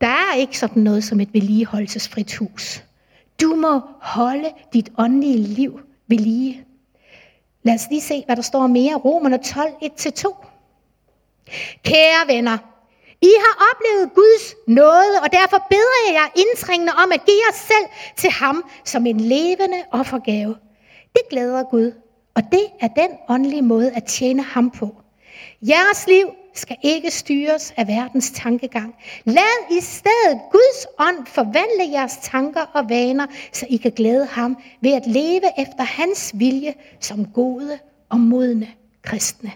Der 0.01 0.07
er 0.07 0.35
ikke 0.35 0.59
sådan 0.59 0.83
noget 0.83 1.03
som 1.03 1.19
et 1.19 1.33
vedligeholdelsesfrit 1.33 2.35
hus. 2.35 2.83
Du 3.41 3.55
må 3.55 3.81
holde 4.01 4.51
dit 4.73 4.89
åndelige 4.97 5.37
liv 5.37 5.79
ved 6.07 6.17
lige. 6.17 6.65
Lad 7.63 7.73
os 7.75 7.87
lige 7.89 8.01
se, 8.01 8.23
hvad 8.25 8.35
der 8.35 8.41
står 8.41 8.67
mere. 8.67 8.95
Romerne 8.95 9.37
12, 9.43 9.69
1-2. 9.83 10.45
Kære 11.83 12.27
venner, 12.27 12.57
I 13.21 13.31
har 13.39 13.71
oplevet 13.71 14.13
Guds 14.15 14.55
nåde, 14.67 15.21
og 15.23 15.31
derfor 15.31 15.65
beder 15.69 15.97
jeg 16.07 16.13
jer 16.13 16.41
indtrængende 16.41 16.93
om 17.03 17.11
at 17.11 17.25
give 17.25 17.37
jer 17.47 17.55
selv 17.55 17.85
til 18.17 18.29
ham 18.29 18.63
som 18.85 19.05
en 19.05 19.19
levende 19.19 19.83
offergave. 19.91 20.55
Det 21.13 21.21
glæder 21.29 21.63
Gud, 21.63 21.91
og 22.35 22.43
det 22.51 22.65
er 22.79 22.87
den 22.87 23.09
åndelige 23.29 23.61
måde 23.61 23.91
at 23.91 24.03
tjene 24.03 24.43
ham 24.43 24.71
på. 24.71 24.95
Jeres 25.61 26.07
liv 26.07 26.27
skal 26.53 26.77
ikke 26.81 27.11
styres 27.11 27.73
af 27.77 27.87
verdens 27.87 28.31
tankegang. 28.31 28.95
Lad 29.25 29.77
i 29.77 29.81
stedet 29.81 30.39
Guds 30.51 30.87
ånd 30.99 31.25
forvandle 31.27 31.91
jeres 31.91 32.17
tanker 32.21 32.61
og 32.73 32.89
vaner, 32.89 33.27
så 33.53 33.65
I 33.69 33.77
kan 33.77 33.91
glæde 33.91 34.25
ham 34.25 34.57
ved 34.81 34.93
at 34.93 35.07
leve 35.07 35.61
efter 35.61 35.83
hans 35.83 36.31
vilje 36.35 36.73
som 36.99 37.25
gode 37.25 37.79
og 38.09 38.19
modne 38.19 38.67
kristne. 39.01 39.51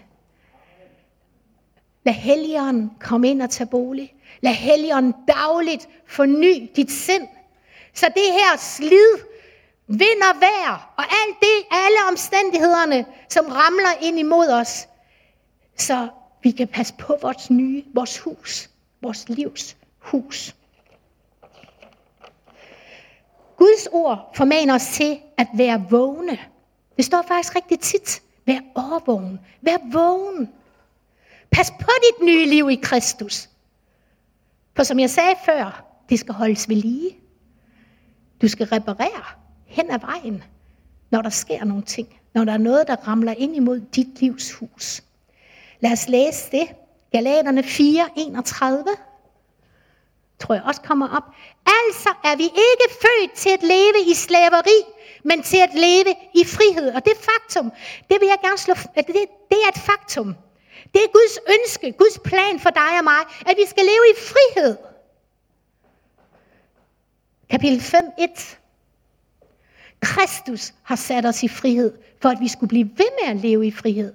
Lad 2.04 2.14
helligånden 2.14 2.90
komme 3.00 3.28
ind 3.28 3.42
og 3.42 3.50
tage 3.50 3.66
bolig. 3.66 4.14
Lad 4.40 4.52
helligånden 4.52 5.14
dagligt 5.28 5.88
forny 6.06 6.70
dit 6.76 6.90
sind. 6.90 7.28
Så 7.94 8.06
det 8.06 8.32
her 8.32 8.58
slid, 8.58 9.18
vind 9.86 10.22
og 10.34 10.40
vejr, 10.40 10.94
og 10.96 11.04
alt 11.04 11.36
det, 11.40 11.66
alle 11.70 11.98
omstændighederne, 12.08 13.06
som 13.28 13.46
ramler 13.46 13.90
ind 14.02 14.18
imod 14.18 14.48
os, 14.48 14.88
så 15.76 16.08
vi 16.46 16.50
kan 16.50 16.68
passe 16.68 16.94
på 16.98 17.18
vores 17.22 17.50
nye, 17.50 17.84
vores 17.94 18.18
hus, 18.18 18.70
vores 19.02 19.28
livs 19.28 19.76
hus. 19.98 20.56
Guds 23.56 23.86
ord 23.92 24.32
formaner 24.36 24.74
os 24.74 24.86
til 24.86 25.18
at 25.36 25.46
være 25.54 25.86
vågne. 25.90 26.38
Det 26.96 27.04
står 27.04 27.24
faktisk 27.28 27.56
rigtig 27.56 27.80
tit. 27.80 28.22
Vær 28.44 28.60
overvågen. 28.74 29.40
Vær 29.60 29.76
vågen. 29.92 30.52
Pas 31.50 31.70
på 31.70 31.90
dit 32.02 32.26
nye 32.26 32.46
liv 32.46 32.70
i 32.70 32.74
Kristus. 32.82 33.48
For 34.76 34.82
som 34.82 34.98
jeg 34.98 35.10
sagde 35.10 35.34
før, 35.44 35.84
det 36.08 36.18
skal 36.18 36.34
holdes 36.34 36.68
ved 36.68 36.76
lige. 36.76 37.16
Du 38.42 38.48
skal 38.48 38.66
reparere 38.66 39.24
hen 39.64 39.90
ad 39.90 39.98
vejen, 39.98 40.42
når 41.10 41.22
der 41.22 41.30
sker 41.30 41.64
nogle 41.64 41.82
ting. 41.82 42.08
Når 42.34 42.44
der 42.44 42.52
er 42.52 42.58
noget, 42.58 42.88
der 42.88 42.96
ramler 42.96 43.32
ind 43.32 43.56
imod 43.56 43.80
dit 43.80 44.20
livs 44.20 44.52
hus. 44.52 45.05
Lad 45.80 45.92
os 45.92 46.08
læse 46.08 46.50
det. 46.50 46.68
Galaterne 47.12 47.62
4, 47.62 48.08
31 48.16 48.84
tror 50.38 50.54
jeg 50.54 50.64
også 50.64 50.80
kommer 50.80 51.08
op. 51.16 51.22
Altså 51.66 52.10
er 52.24 52.36
vi 52.36 52.44
ikke 52.44 52.86
født 53.04 53.32
til 53.32 53.50
at 53.50 53.62
leve 53.62 54.10
i 54.10 54.14
slaveri, 54.14 54.78
men 55.24 55.42
til 55.42 55.56
at 55.56 55.74
leve 55.74 56.14
i 56.34 56.44
frihed. 56.44 56.88
Og 56.94 57.04
det 57.04 57.12
faktum, 57.16 57.72
det 58.10 58.16
vil 58.20 58.26
jeg 58.26 58.38
gerne 58.42 58.58
slå, 58.58 58.74
det, 58.96 59.06
det 59.50 59.58
er 59.64 59.68
et 59.68 59.78
faktum. 59.78 60.34
Det 60.94 61.00
er 61.04 61.12
Guds 61.12 61.38
ønske, 61.56 61.92
Guds 61.98 62.18
plan 62.24 62.60
for 62.60 62.70
dig 62.70 62.98
og 62.98 63.04
mig, 63.04 63.22
at 63.46 63.54
vi 63.56 63.66
skal 63.66 63.84
leve 63.84 64.04
i 64.10 64.16
frihed. 64.30 64.76
Kapitel 67.50 67.80
5, 67.80 68.04
1. 68.18 68.58
Kristus 70.00 70.74
har 70.82 70.96
sat 70.96 71.26
os 71.26 71.42
i 71.42 71.48
frihed, 71.48 71.92
for 72.22 72.28
at 72.28 72.40
vi 72.40 72.48
skulle 72.48 72.68
blive 72.68 72.90
ved 72.96 73.10
med 73.22 73.30
at 73.30 73.36
leve 73.36 73.66
i 73.66 73.70
frihed. 73.70 74.14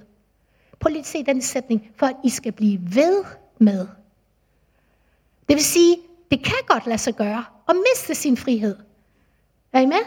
Prøv 0.81 0.89
lige 0.89 1.00
at 1.00 1.05
se 1.05 1.23
den 1.23 1.41
sætning, 1.41 1.91
for 1.95 2.05
at 2.05 2.15
I 2.23 2.29
skal 2.29 2.51
blive 2.51 2.79
ved 2.81 3.23
med. 3.59 3.88
Det 5.50 5.55
vil 5.55 5.63
sige, 5.63 5.97
det 6.31 6.43
kan 6.43 6.57
godt 6.67 6.88
lade 6.88 6.97
sig 6.97 7.15
gøre 7.15 7.45
at 7.69 7.75
miste 7.75 8.15
sin 8.15 8.38
frihed. 8.38 8.77
Er 9.73 9.79
I 9.79 9.85
med? 9.85 10.03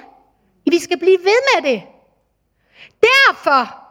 Vi 0.64 0.78
skal 0.78 0.98
blive 0.98 1.18
ved 1.18 1.62
med 1.62 1.70
det. 1.70 1.82
Derfor 3.02 3.84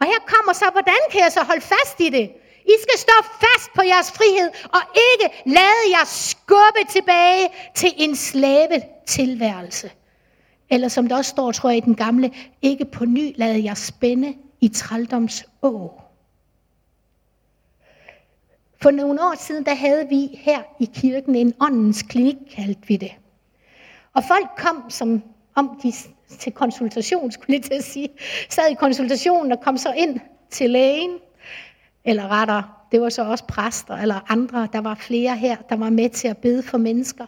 og 0.00 0.06
her 0.06 0.18
kommer 0.26 0.52
så, 0.52 0.70
hvordan 0.72 1.02
kan 1.10 1.20
jeg 1.20 1.32
så 1.32 1.40
holde 1.40 1.60
fast 1.60 2.00
i 2.00 2.08
det? 2.08 2.30
I 2.64 2.74
skal 2.82 2.98
stå 2.98 3.12
fast 3.40 3.70
på 3.74 3.82
jeres 3.82 4.12
frihed, 4.12 4.50
og 4.64 4.80
ikke 5.12 5.42
lade 5.46 5.84
jer 5.90 6.04
skubbe 6.04 6.92
tilbage 6.92 7.48
til 7.74 7.92
en 7.96 8.16
slave 8.16 8.82
tilværelse. 9.06 9.90
Eller 10.70 10.88
som 10.88 11.08
der 11.08 11.16
også 11.16 11.28
står, 11.28 11.52
tror 11.52 11.70
jeg, 11.70 11.76
i 11.76 11.80
den 11.80 11.94
gamle, 11.94 12.30
ikke 12.62 12.84
på 12.84 13.04
ny 13.04 13.32
lade 13.36 13.64
jer 13.64 13.74
spænde 13.74 14.34
i 14.60 14.68
trældoms 14.68 15.44
å. 15.62 15.90
For 18.82 18.90
nogle 18.90 19.22
år 19.22 19.36
siden, 19.38 19.64
der 19.66 19.74
havde 19.74 20.08
vi 20.08 20.28
her 20.32 20.62
i 20.80 20.90
kirken 20.94 21.34
en 21.34 21.54
åndens 21.60 22.02
klinik, 22.02 22.36
kaldte 22.50 22.88
vi 22.88 22.96
det. 22.96 23.12
Og 24.14 24.22
folk 24.28 24.46
kom, 24.56 24.90
som 24.90 25.22
om 25.54 25.80
de 25.82 25.92
til 26.28 26.52
konsultation, 26.52 27.32
skulle 27.32 27.56
jeg 27.56 27.62
til 27.62 27.74
at 27.74 27.84
sige. 27.84 28.08
Sad 28.48 28.70
i 28.70 28.74
konsultationen 28.74 29.52
og 29.52 29.60
kom 29.60 29.76
så 29.76 29.92
ind 29.92 30.20
til 30.50 30.70
lægen, 30.70 31.18
eller 32.04 32.28
rettere, 32.28 32.64
det 32.92 33.00
var 33.00 33.08
så 33.08 33.24
også 33.24 33.44
præster 33.44 33.96
eller 33.96 34.32
andre, 34.32 34.68
der 34.72 34.80
var 34.80 34.94
flere 34.94 35.36
her, 35.36 35.56
der 35.56 35.76
var 35.76 35.90
med 35.90 36.10
til 36.10 36.28
at 36.28 36.36
bede 36.36 36.62
for 36.62 36.78
mennesker. 36.78 37.26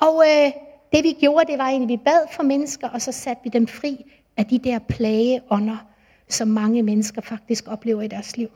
Og 0.00 0.24
øh, 0.26 0.52
det 0.92 1.04
vi 1.04 1.16
gjorde, 1.20 1.52
det 1.52 1.58
var 1.58 1.68
egentlig, 1.68 1.94
at 1.94 2.00
vi 2.00 2.04
bad 2.04 2.26
for 2.32 2.42
mennesker, 2.42 2.88
og 2.88 3.02
så 3.02 3.12
satte 3.12 3.42
vi 3.44 3.50
dem 3.50 3.66
fri 3.66 4.12
af 4.36 4.46
de 4.46 4.58
der 4.58 4.78
plageånder, 4.78 5.86
som 6.28 6.48
mange 6.48 6.82
mennesker 6.82 7.20
faktisk 7.20 7.68
oplever 7.68 8.02
i 8.02 8.08
deres 8.08 8.36
liv. 8.36 8.48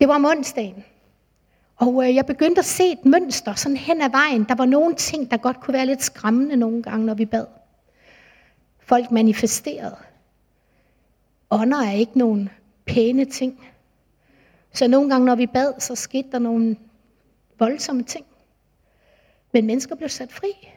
Det 0.00 0.08
var 0.08 0.30
onsdagen, 0.36 0.84
og 1.76 2.08
øh, 2.08 2.14
jeg 2.14 2.26
begyndte 2.26 2.58
at 2.58 2.64
se 2.64 2.92
et 2.92 3.04
mønster 3.04 3.54
sådan 3.54 3.76
hen 3.76 4.02
ad 4.02 4.10
vejen. 4.10 4.44
Der 4.44 4.54
var 4.54 4.64
nogle 4.64 4.94
ting, 4.94 5.30
der 5.30 5.36
godt 5.36 5.60
kunne 5.60 5.74
være 5.74 5.86
lidt 5.86 6.02
skræmmende 6.02 6.56
nogle 6.56 6.82
gange, 6.82 7.06
når 7.06 7.14
vi 7.14 7.24
bad. 7.24 7.46
Folk 8.80 9.10
manifesterede. 9.10 9.96
Ånder 11.50 11.82
er 11.82 11.92
ikke 11.92 12.18
nogen 12.18 12.48
pæne 12.86 13.24
ting. 13.24 13.68
Så 14.72 14.88
nogle 14.88 15.10
gange, 15.10 15.26
når 15.26 15.34
vi 15.34 15.46
bad, 15.46 15.80
så 15.80 15.94
skete 15.94 16.30
der 16.32 16.38
nogle 16.38 16.76
voldsomme 17.58 18.02
ting. 18.02 18.26
Men 19.52 19.66
mennesker 19.66 19.94
blev 19.94 20.08
sat 20.08 20.32
fri. 20.32 20.68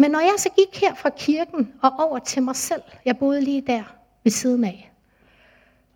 Men 0.00 0.10
når 0.10 0.20
jeg 0.20 0.34
så 0.36 0.48
gik 0.56 0.80
her 0.80 0.94
fra 0.94 1.10
kirken 1.10 1.72
og 1.82 1.92
over 1.98 2.18
til 2.18 2.42
mig 2.42 2.56
selv, 2.56 2.82
jeg 3.04 3.18
boede 3.18 3.40
lige 3.40 3.60
der 3.66 3.82
ved 4.24 4.32
siden 4.32 4.64
af, 4.64 4.92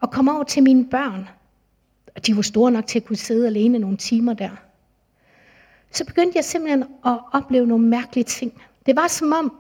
og 0.01 0.11
kom 0.11 0.29
over 0.29 0.45
til 0.45 0.63
mine 0.63 0.89
børn, 0.89 1.29
og 2.17 2.27
de 2.27 2.37
var 2.37 2.43
store 2.43 2.71
nok 2.71 2.87
til 2.87 2.99
at 2.99 3.05
kunne 3.05 3.17
sidde 3.17 3.47
alene 3.47 3.79
nogle 3.79 3.97
timer 3.97 4.35
der. 4.35 4.51
Så 5.91 6.05
begyndte 6.05 6.37
jeg 6.37 6.45
simpelthen 6.45 6.83
at 7.07 7.19
opleve 7.33 7.67
nogle 7.67 7.87
mærkelige 7.87 8.25
ting. 8.25 8.63
Det 8.87 8.97
var 8.97 9.09
som 9.09 9.33
om, 9.33 9.57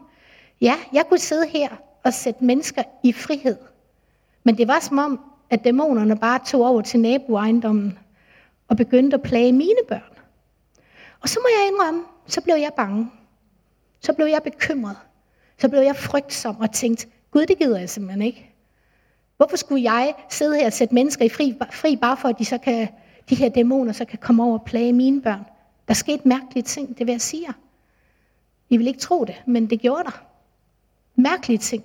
ja, 0.60 0.74
jeg 0.92 1.06
kunne 1.08 1.18
sidde 1.18 1.46
her 1.46 1.68
og 2.04 2.14
sætte 2.14 2.44
mennesker 2.44 2.82
i 3.02 3.12
frihed. 3.12 3.56
Men 4.44 4.58
det 4.58 4.68
var 4.68 4.80
som 4.80 4.98
om, 4.98 5.20
at 5.50 5.64
dæmonerne 5.64 6.16
bare 6.16 6.40
tog 6.46 6.66
over 6.66 6.82
til 6.82 7.00
naboejendommen 7.00 7.98
og 8.68 8.76
begyndte 8.76 9.14
at 9.14 9.22
plage 9.22 9.52
mine 9.52 9.80
børn. 9.88 10.18
Og 11.20 11.28
så 11.28 11.38
må 11.42 11.48
jeg 11.58 11.68
indrømme, 11.68 12.04
så 12.26 12.40
blev 12.40 12.54
jeg 12.54 12.70
bange. 12.76 13.10
Så 14.02 14.12
blev 14.12 14.26
jeg 14.26 14.42
bekymret. 14.42 14.96
Så 15.58 15.68
blev 15.68 15.80
jeg 15.80 15.96
frygtsom 15.96 16.60
og 16.60 16.72
tænkte, 16.72 17.06
Gud, 17.30 17.46
det 17.46 17.58
gider 17.58 17.78
jeg 17.78 17.90
simpelthen 17.90 18.22
ikke. 18.22 18.52
Hvorfor 19.36 19.56
skulle 19.56 19.92
jeg 19.92 20.14
sidde 20.30 20.56
her 20.56 20.66
og 20.66 20.72
sætte 20.72 20.94
mennesker 20.94 21.24
i 21.24 21.28
fri, 21.28 21.58
fri 21.72 21.96
bare 21.96 22.16
for, 22.16 22.28
at 22.28 22.38
de, 22.38 22.44
så 22.44 22.58
kan, 22.58 22.88
de 23.30 23.34
her 23.34 23.48
dæmoner 23.48 23.92
så 23.92 24.04
kan 24.04 24.18
komme 24.18 24.44
over 24.44 24.58
og 24.58 24.64
plage 24.64 24.92
mine 24.92 25.22
børn? 25.22 25.44
Der 25.88 25.94
skete 25.94 26.28
mærkelige 26.28 26.62
ting, 26.62 26.98
det 26.98 27.06
vil 27.06 27.12
jeg 27.12 27.20
sige 27.20 27.48
I 28.70 28.76
vil 28.76 28.86
ikke 28.86 29.00
tro 29.00 29.24
det, 29.24 29.42
men 29.46 29.70
det 29.70 29.80
gjorde 29.80 30.04
der. 30.04 30.22
Mærkelige 31.14 31.58
ting. 31.58 31.84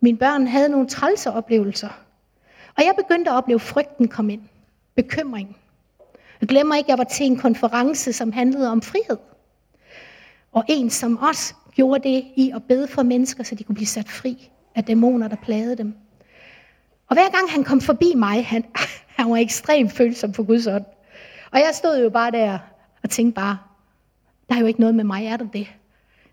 Mine 0.00 0.18
børn 0.18 0.46
havde 0.46 0.68
nogle 0.68 0.88
trælse 0.88 1.30
oplevelser. 1.30 1.88
Og 2.76 2.84
jeg 2.84 2.94
begyndte 2.96 3.30
at 3.30 3.36
opleve 3.36 3.60
frygten 3.60 4.08
komme 4.08 4.32
ind. 4.32 4.42
Bekymringen. 4.94 5.56
Jeg 6.40 6.48
glemmer 6.48 6.74
ikke, 6.74 6.86
at 6.86 6.90
jeg 6.90 6.98
var 6.98 7.04
til 7.04 7.26
en 7.26 7.36
konference, 7.36 8.12
som 8.12 8.32
handlede 8.32 8.70
om 8.70 8.82
frihed. 8.82 9.16
Og 10.52 10.64
en, 10.68 10.90
som 10.90 11.18
os 11.22 11.54
gjorde 11.74 12.08
det 12.08 12.24
i 12.36 12.52
at 12.54 12.62
bede 12.68 12.88
for 12.88 13.02
mennesker, 13.02 13.44
så 13.44 13.54
de 13.54 13.64
kunne 13.64 13.74
blive 13.74 13.86
sat 13.86 14.08
fri 14.08 14.50
af 14.74 14.84
dæmoner, 14.84 15.28
der 15.28 15.36
plagede 15.36 15.76
dem. 15.76 15.94
Og 17.08 17.16
hver 17.16 17.30
gang 17.30 17.50
han 17.50 17.64
kom 17.64 17.80
forbi 17.80 18.14
mig, 18.16 18.46
han, 18.46 18.64
han 19.18 19.30
var 19.30 19.36
ekstremt 19.36 19.92
følsom 19.92 20.34
for 20.34 20.42
Guds 20.42 20.66
ånd. 20.66 20.84
Og 21.52 21.58
jeg 21.58 21.70
stod 21.72 22.02
jo 22.02 22.10
bare 22.10 22.30
der 22.30 22.58
og 23.02 23.10
tænkte 23.10 23.34
bare, 23.34 23.58
der 24.48 24.54
er 24.54 24.60
jo 24.60 24.66
ikke 24.66 24.80
noget 24.80 24.94
med 24.94 25.04
mig, 25.04 25.26
er 25.26 25.36
der 25.36 25.46
det? 25.52 25.68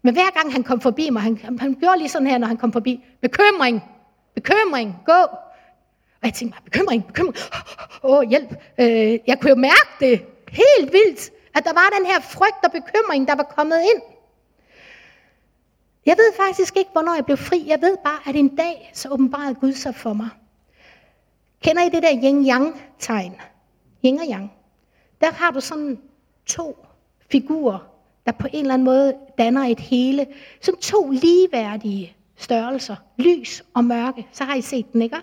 Men 0.02 0.14
hver 0.14 0.32
gang 0.42 0.54
han 0.54 0.64
kom 0.64 0.82
forbi 0.82 1.10
mig, 1.10 1.22
han, 1.22 1.60
han 1.60 1.76
gjorde 1.80 1.98
lige 1.98 2.10
sådan 2.10 2.28
her, 2.28 2.38
når 2.38 2.48
han 2.48 2.58
kom 2.58 2.72
forbi, 2.74 3.04
bekymring, 3.22 3.84
bekymring, 4.36 4.96
gå. 5.06 5.22
Og 6.22 6.24
jeg 6.24 6.34
tænkte 6.34 6.56
bare, 6.56 6.64
bekymring, 6.64 7.08
bekymring, 7.08 7.36
åh 8.04 8.18
oh, 8.18 8.30
hjælp. 8.30 8.50
Øh, 8.80 9.20
jeg 9.28 9.40
kunne 9.40 9.50
jo 9.50 9.56
mærke 9.56 9.90
det 10.00 10.26
helt 10.50 10.94
vildt, 10.94 11.32
at 11.56 11.64
der 11.64 11.74
var 11.74 11.90
den 11.98 12.06
her 12.06 12.20
frygt 12.20 12.66
og 12.66 12.72
bekymring, 12.72 13.28
der 13.28 13.36
var 13.36 13.44
kommet 13.44 13.82
ind. 13.82 14.02
Jeg 16.06 16.18
ved 16.18 16.34
faktisk 16.38 16.78
ikke, 16.78 16.92
hvornår 16.92 17.16
jeg 17.16 17.26
blev 17.26 17.38
fri. 17.38 17.64
Jeg 17.68 17.82
ved 17.82 17.98
bare, 18.04 18.20
at 18.26 18.36
en 18.36 18.56
dag, 18.56 18.92
så 18.94 19.10
åbenbarede 19.10 19.56
Gud 19.56 19.74
sig 19.74 19.96
for 19.96 20.14
mig. 20.14 20.30
Kender 21.64 21.84
I 21.84 21.90
det 21.90 22.04
der 22.04 22.12
yin-yang-tegn? 22.24 23.42
Yin 24.06 24.20
og 24.20 24.26
yang. 24.30 24.52
Der 25.22 25.32
har 25.32 25.52
du 25.52 25.62
sådan 25.62 26.00
to 26.46 26.86
figurer, 27.32 27.80
der 28.26 28.32
på 28.32 28.48
en 28.54 28.60
eller 28.60 28.74
anden 28.74 28.86
måde 28.86 29.14
danner 29.38 29.64
et 29.64 29.80
hele. 29.80 30.28
Som 30.62 30.76
to 30.76 31.10
ligeværdige 31.10 32.16
størrelser. 32.36 32.96
Lys 33.18 33.64
og 33.74 33.84
mørke. 33.84 34.28
Så 34.32 34.44
har 34.44 34.56
I 34.56 34.62
set 34.62 34.94
den, 34.94 35.02
ikke? 35.02 35.18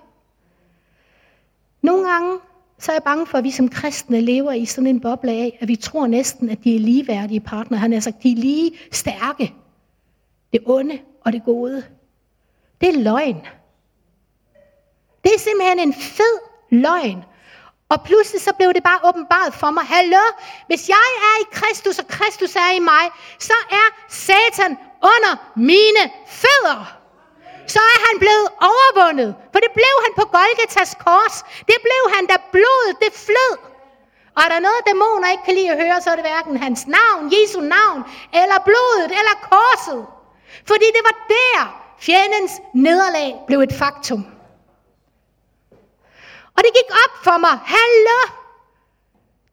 Nogle 1.83 2.11
gange 2.11 2.39
så 2.83 2.93
er 2.93 2.95
jeg 2.95 3.03
bange 3.03 3.27
for, 3.27 3.39
at 3.39 3.45
vi 3.45 3.51
som 3.51 3.69
kristne 3.69 4.21
lever 4.21 4.53
i 4.53 4.65
sådan 4.65 4.87
en 4.87 5.01
boble 5.01 5.33
af, 5.33 5.59
at 5.61 5.69
vi 5.69 5.77
tror 5.77 6.07
næsten, 6.07 6.51
at 6.51 6.65
de 6.65 6.77
er 6.77 6.81
ligeværdige 6.81 7.41
partner. 7.41 7.79
Han 7.79 7.93
har 7.93 8.01
sagt, 8.01 8.23
de 8.23 8.33
er 8.33 8.37
lige 8.37 8.73
stærke. 8.93 9.55
Det 10.53 10.61
onde 10.67 10.99
og 11.25 11.33
det 11.33 11.45
gode. 11.45 11.85
Det 12.81 12.89
er 12.89 12.99
løgn. 12.99 13.37
Det 15.25 15.35
er 15.35 15.39
simpelthen 15.39 15.79
en 15.79 15.95
fed 15.95 16.39
løgn. 16.71 17.25
Og 17.89 18.03
pludselig 18.05 18.41
så 18.41 18.53
blev 18.59 18.75
det 18.75 18.83
bare 18.83 19.09
åbenbart 19.09 19.55
for 19.55 19.71
mig. 19.71 19.85
Hallo, 19.85 20.25
hvis 20.67 20.89
jeg 20.89 21.09
er 21.29 21.43
i 21.43 21.47
Kristus, 21.53 21.99
og 21.99 22.07
Kristus 22.09 22.57
er 22.57 22.77
i 22.77 22.81
mig, 22.81 23.05
så 23.39 23.55
er 23.71 23.87
Satan 24.09 24.79
under 25.03 25.53
mine 25.57 26.03
fødder 26.27 27.02
så 27.67 27.81
er 27.95 27.99
han 28.09 28.17
blevet 28.19 28.49
overvundet. 28.71 29.31
For 29.53 29.61
det 29.65 29.73
blev 29.79 29.95
han 30.05 30.13
på 30.21 30.25
Golgatas 30.37 30.93
kors. 31.05 31.37
Det 31.71 31.79
blev 31.87 32.03
han, 32.15 32.27
da 32.27 32.37
blodet 32.55 32.95
det 33.05 33.13
flød. 33.27 33.55
Og 34.37 34.41
er 34.45 34.51
der 34.55 34.61
noget, 34.69 34.81
dæmoner 34.87 35.31
ikke 35.31 35.45
kan 35.45 35.55
lide 35.55 35.71
at 35.71 35.81
høre, 35.83 36.01
så 36.03 36.11
er 36.11 36.17
det 36.19 36.25
hverken 36.25 36.57
hans 36.57 36.87
navn, 36.87 37.33
Jesu 37.35 37.61
navn, 37.61 38.01
eller 38.41 38.59
blodet, 38.69 39.11
eller 39.21 39.35
korset. 39.53 40.07
Fordi 40.71 40.87
det 40.97 41.03
var 41.09 41.17
der, 41.37 41.59
fjendens 42.01 42.53
nederlag 42.75 43.31
blev 43.47 43.61
et 43.61 43.75
faktum. 43.83 44.27
Og 46.57 46.61
det 46.65 46.73
gik 46.79 46.91
op 47.05 47.15
for 47.25 47.37
mig. 47.39 47.59
Hallo! 47.77 48.21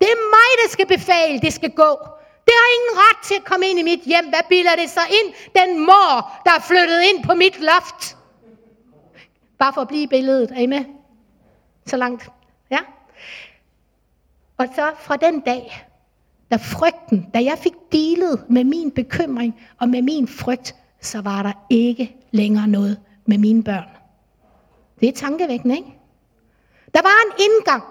Det 0.02 0.10
er 0.12 0.22
mig, 0.38 0.52
der 0.64 0.70
skal 0.70 0.88
befale, 0.88 1.40
det 1.40 1.54
skal 1.54 1.72
gå. 1.72 1.98
Det 2.50 2.56
har 2.62 2.70
ingen 2.78 2.96
ret 3.04 3.20
til 3.28 3.36
at 3.36 3.46
komme 3.46 3.66
ind 3.68 3.80
i 3.80 3.84
mit 3.84 4.00
hjem. 4.06 4.30
Hvad 4.30 4.46
bilder 4.50 4.76
det 4.76 4.90
sig 4.90 5.08
ind? 5.20 5.34
Den 5.60 5.80
mor, 5.80 6.14
der 6.46 6.52
er 6.52 6.60
flyttet 6.60 7.02
ind 7.10 7.24
på 7.24 7.34
mit 7.34 7.60
loft. 7.60 8.18
Bare 9.60 9.74
for 9.74 9.82
at 9.82 9.88
blive 9.88 10.08
billedet. 10.08 10.52
Er 10.52 10.60
I 10.60 10.66
med? 10.66 10.86
Så 11.86 11.98
langt. 11.98 12.30
Ja. 12.72 12.80
Og 14.58 14.68
så 14.76 14.92
fra 15.00 15.18
den 15.18 15.40
dag, 15.40 15.88
da 16.52 16.56
frygten, 16.56 17.30
da 17.34 17.44
jeg 17.44 17.58
fik 17.58 17.74
dealet 17.92 18.46
med 18.50 18.64
min 18.64 18.92
bekymring 18.92 19.62
og 19.80 19.90
med 19.90 20.02
min 20.02 20.28
frygt, 20.28 20.76
så 21.02 21.22
var 21.22 21.44
der 21.44 21.52
ikke 21.70 22.16
længere 22.32 22.68
noget 22.68 23.00
med 23.26 23.38
mine 23.38 23.64
børn. 23.64 23.90
Det 25.00 25.10
er 25.10 25.14
tankevækkende, 25.14 25.78
ikke? 25.78 25.94
Der 26.94 27.02
var 27.02 27.18
en 27.26 27.44
indgang. 27.46 27.84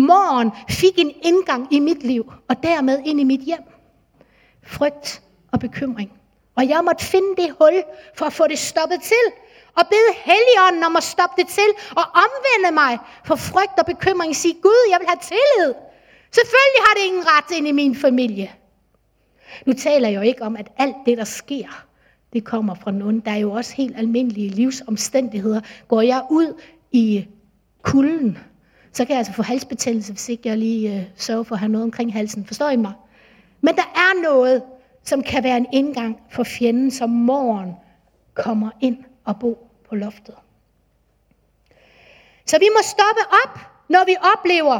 Morgen 0.00 0.50
fik 0.68 0.98
en 0.98 1.12
indgang 1.22 1.72
i 1.72 1.80
mit 1.80 2.02
liv, 2.02 2.32
og 2.48 2.62
dermed 2.62 3.02
ind 3.04 3.20
i 3.20 3.24
mit 3.24 3.40
hjem. 3.40 3.62
Frygt 4.62 5.22
og 5.52 5.60
bekymring. 5.60 6.10
Og 6.54 6.68
jeg 6.68 6.80
måtte 6.84 7.04
finde 7.04 7.36
det 7.36 7.50
hul 7.58 7.82
for 8.14 8.26
at 8.26 8.32
få 8.32 8.46
det 8.46 8.58
stoppet 8.58 9.02
til. 9.02 9.26
Og 9.76 9.84
bede 9.90 10.12
Helligånden 10.24 10.82
om 10.84 10.96
at 10.96 11.02
stoppe 11.02 11.42
det 11.42 11.48
til 11.48 11.70
og 11.90 12.04
omvende 12.24 12.74
mig 12.74 12.98
for 13.24 13.36
frygt 13.36 13.78
og 13.78 13.86
bekymring. 13.86 14.36
Sige, 14.36 14.54
Gud, 14.62 14.90
jeg 14.90 14.98
vil 15.00 15.08
have 15.08 15.22
tillid. 15.22 15.74
Selvfølgelig 16.32 16.80
har 16.86 16.94
det 16.94 17.04
ingen 17.06 17.24
ret 17.26 17.56
ind 17.56 17.68
i 17.68 17.72
min 17.72 17.96
familie. 17.96 18.52
Nu 19.66 19.72
taler 19.72 20.08
jeg 20.08 20.16
jo 20.16 20.22
ikke 20.22 20.42
om, 20.42 20.56
at 20.56 20.68
alt 20.76 20.96
det, 21.06 21.18
der 21.18 21.24
sker, 21.24 21.84
det 22.32 22.44
kommer 22.44 22.74
fra 22.74 22.90
nogen. 22.90 23.20
Der 23.20 23.30
er 23.30 23.36
jo 23.36 23.52
også 23.52 23.74
helt 23.74 23.96
almindelige 23.98 24.48
livsomstændigheder. 24.48 25.60
Går 25.88 26.00
jeg 26.00 26.22
ud 26.30 26.60
i 26.92 27.26
kulden, 27.82 28.38
så 28.92 29.04
kan 29.04 29.10
jeg 29.10 29.18
altså 29.18 29.32
få 29.32 29.42
halsbetændelse, 29.42 30.12
hvis 30.12 30.28
ikke 30.28 30.48
jeg 30.48 30.58
lige 30.58 30.96
øh, 30.96 31.02
sørger 31.16 31.42
for 31.42 31.54
at 31.54 31.58
have 31.58 31.72
noget 31.72 31.84
omkring 31.84 32.12
halsen. 32.12 32.46
Forstår 32.46 32.70
I 32.70 32.76
mig? 32.76 32.92
Men 33.60 33.76
der 33.76 33.92
er 33.94 34.22
noget, 34.22 34.62
som 35.04 35.22
kan 35.22 35.44
være 35.44 35.56
en 35.56 35.66
indgang 35.72 36.20
for 36.30 36.44
fjenden, 36.44 36.90
som 36.90 37.10
morgen 37.10 37.74
kommer 38.34 38.70
ind 38.80 38.98
og 39.24 39.38
bo 39.40 39.70
på 39.88 39.94
loftet. 39.94 40.34
Så 42.46 42.58
vi 42.58 42.68
må 42.76 42.80
stoppe 42.82 43.22
op, 43.44 43.58
når 43.88 44.04
vi 44.04 44.14
oplever, 44.34 44.76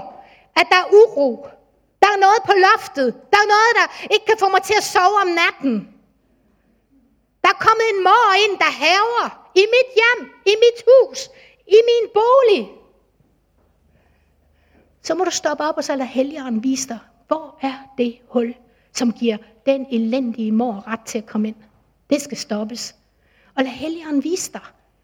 at 0.56 0.66
der 0.70 0.76
er 0.76 0.88
uro. 1.00 1.46
Der 2.02 2.08
er 2.14 2.20
noget 2.26 2.40
på 2.46 2.54
loftet. 2.66 3.08
Der 3.32 3.38
er 3.44 3.48
noget, 3.54 3.72
der 3.80 3.86
ikke 4.14 4.26
kan 4.26 4.38
få 4.38 4.48
mig 4.48 4.62
til 4.62 4.74
at 4.78 4.84
sove 4.94 5.16
om 5.24 5.30
natten. 5.42 5.74
Der 7.42 7.48
er 7.54 7.58
kommet 7.66 7.86
en 7.94 8.00
mor 8.08 8.28
ind, 8.44 8.54
der 8.64 8.72
haver 8.84 9.26
i 9.62 9.64
mit 9.74 9.88
hjem, 9.98 10.20
i 10.52 10.54
mit 10.64 10.78
hus, 10.88 11.18
i 11.66 11.78
min 11.90 12.04
bolig 12.18 12.79
så 15.02 15.14
må 15.14 15.24
du 15.24 15.30
stoppe 15.30 15.64
op 15.64 15.76
og 15.76 15.84
så 15.84 15.96
lade 15.96 16.08
helgeren 16.08 16.62
vise 16.62 16.88
dig, 16.88 16.98
hvor 17.28 17.58
er 17.60 17.74
det 17.98 18.18
hul, 18.28 18.54
som 18.92 19.12
giver 19.12 19.36
den 19.66 19.86
elendige 19.90 20.52
mor 20.52 20.88
ret 20.88 21.00
til 21.00 21.18
at 21.18 21.26
komme 21.26 21.48
ind. 21.48 21.56
Det 22.10 22.22
skal 22.22 22.36
stoppes. 22.36 22.94
Og 23.56 23.64
lad 23.64 23.72
helgeren 23.72 24.24
vise 24.24 24.52
dig, 24.52 24.60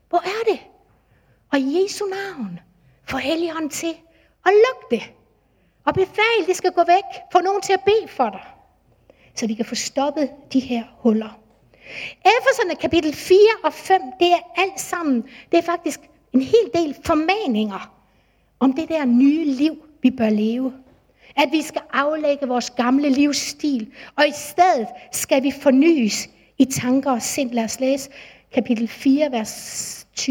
hvor 0.09 0.19
er 0.19 0.53
det? 0.53 0.61
Og 1.53 1.59
i 1.59 1.83
Jesu 1.83 2.05
navn, 2.05 2.61
få 3.05 3.17
helgeren 3.17 3.69
til 3.69 3.95
at 4.47 4.53
lukke 4.53 4.97
det. 4.97 5.13
Og 5.85 5.95
befal, 5.95 6.47
det 6.47 6.57
skal 6.57 6.73
gå 6.73 6.85
væk. 6.87 7.05
Få 7.33 7.41
nogen 7.41 7.63
til 7.63 7.73
at 7.73 7.81
bede 7.85 8.09
for 8.09 8.31
dig. 8.31 8.45
Så 9.35 9.47
vi 9.47 9.55
kan 9.55 9.65
få 9.65 9.75
stoppet 9.75 10.31
de 10.53 10.61
her 10.61 10.85
huller. 10.99 11.39
Efeserne 12.25 12.75
kapitel 12.81 13.15
4 13.15 13.39
og 13.65 13.73
5, 13.73 14.01
det 14.21 14.33
er 14.33 14.39
alt 14.57 14.81
sammen, 14.81 15.25
det 15.53 15.59
er 15.59 15.63
faktisk 15.63 16.01
en 16.33 16.43
hel 16.43 16.71
del 16.75 16.97
formaninger 17.05 17.93
om 18.61 18.73
det 18.73 18.89
der 18.89 19.05
nye 19.05 19.45
liv, 19.45 19.86
vi 20.07 20.11
bør 20.11 20.31
leve. 20.31 20.73
At 21.37 21.49
vi 21.53 21.63
skal 21.63 21.83
aflægge 21.93 22.47
vores 22.49 22.71
gamle 22.71 23.11
livsstil, 23.11 23.93
og 24.17 24.29
i 24.29 24.33
stedet 24.35 24.87
skal 25.13 25.43
vi 25.43 25.53
fornyes 25.63 26.29
i 26.59 26.65
tanker 26.65 27.11
og 27.11 27.23
sind. 27.23 27.51
Lad 27.51 27.65
os 27.65 27.81
læse 27.81 28.11
kapitel 28.55 28.89
4, 28.89 29.33
vers 29.33 30.07
20-24. 30.21 30.25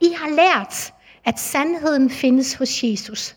I 0.00 0.08
har 0.16 0.30
lært, 0.30 0.94
at 1.24 1.38
sandheden 1.38 2.10
findes 2.10 2.54
hos 2.54 2.84
Jesus. 2.84 3.36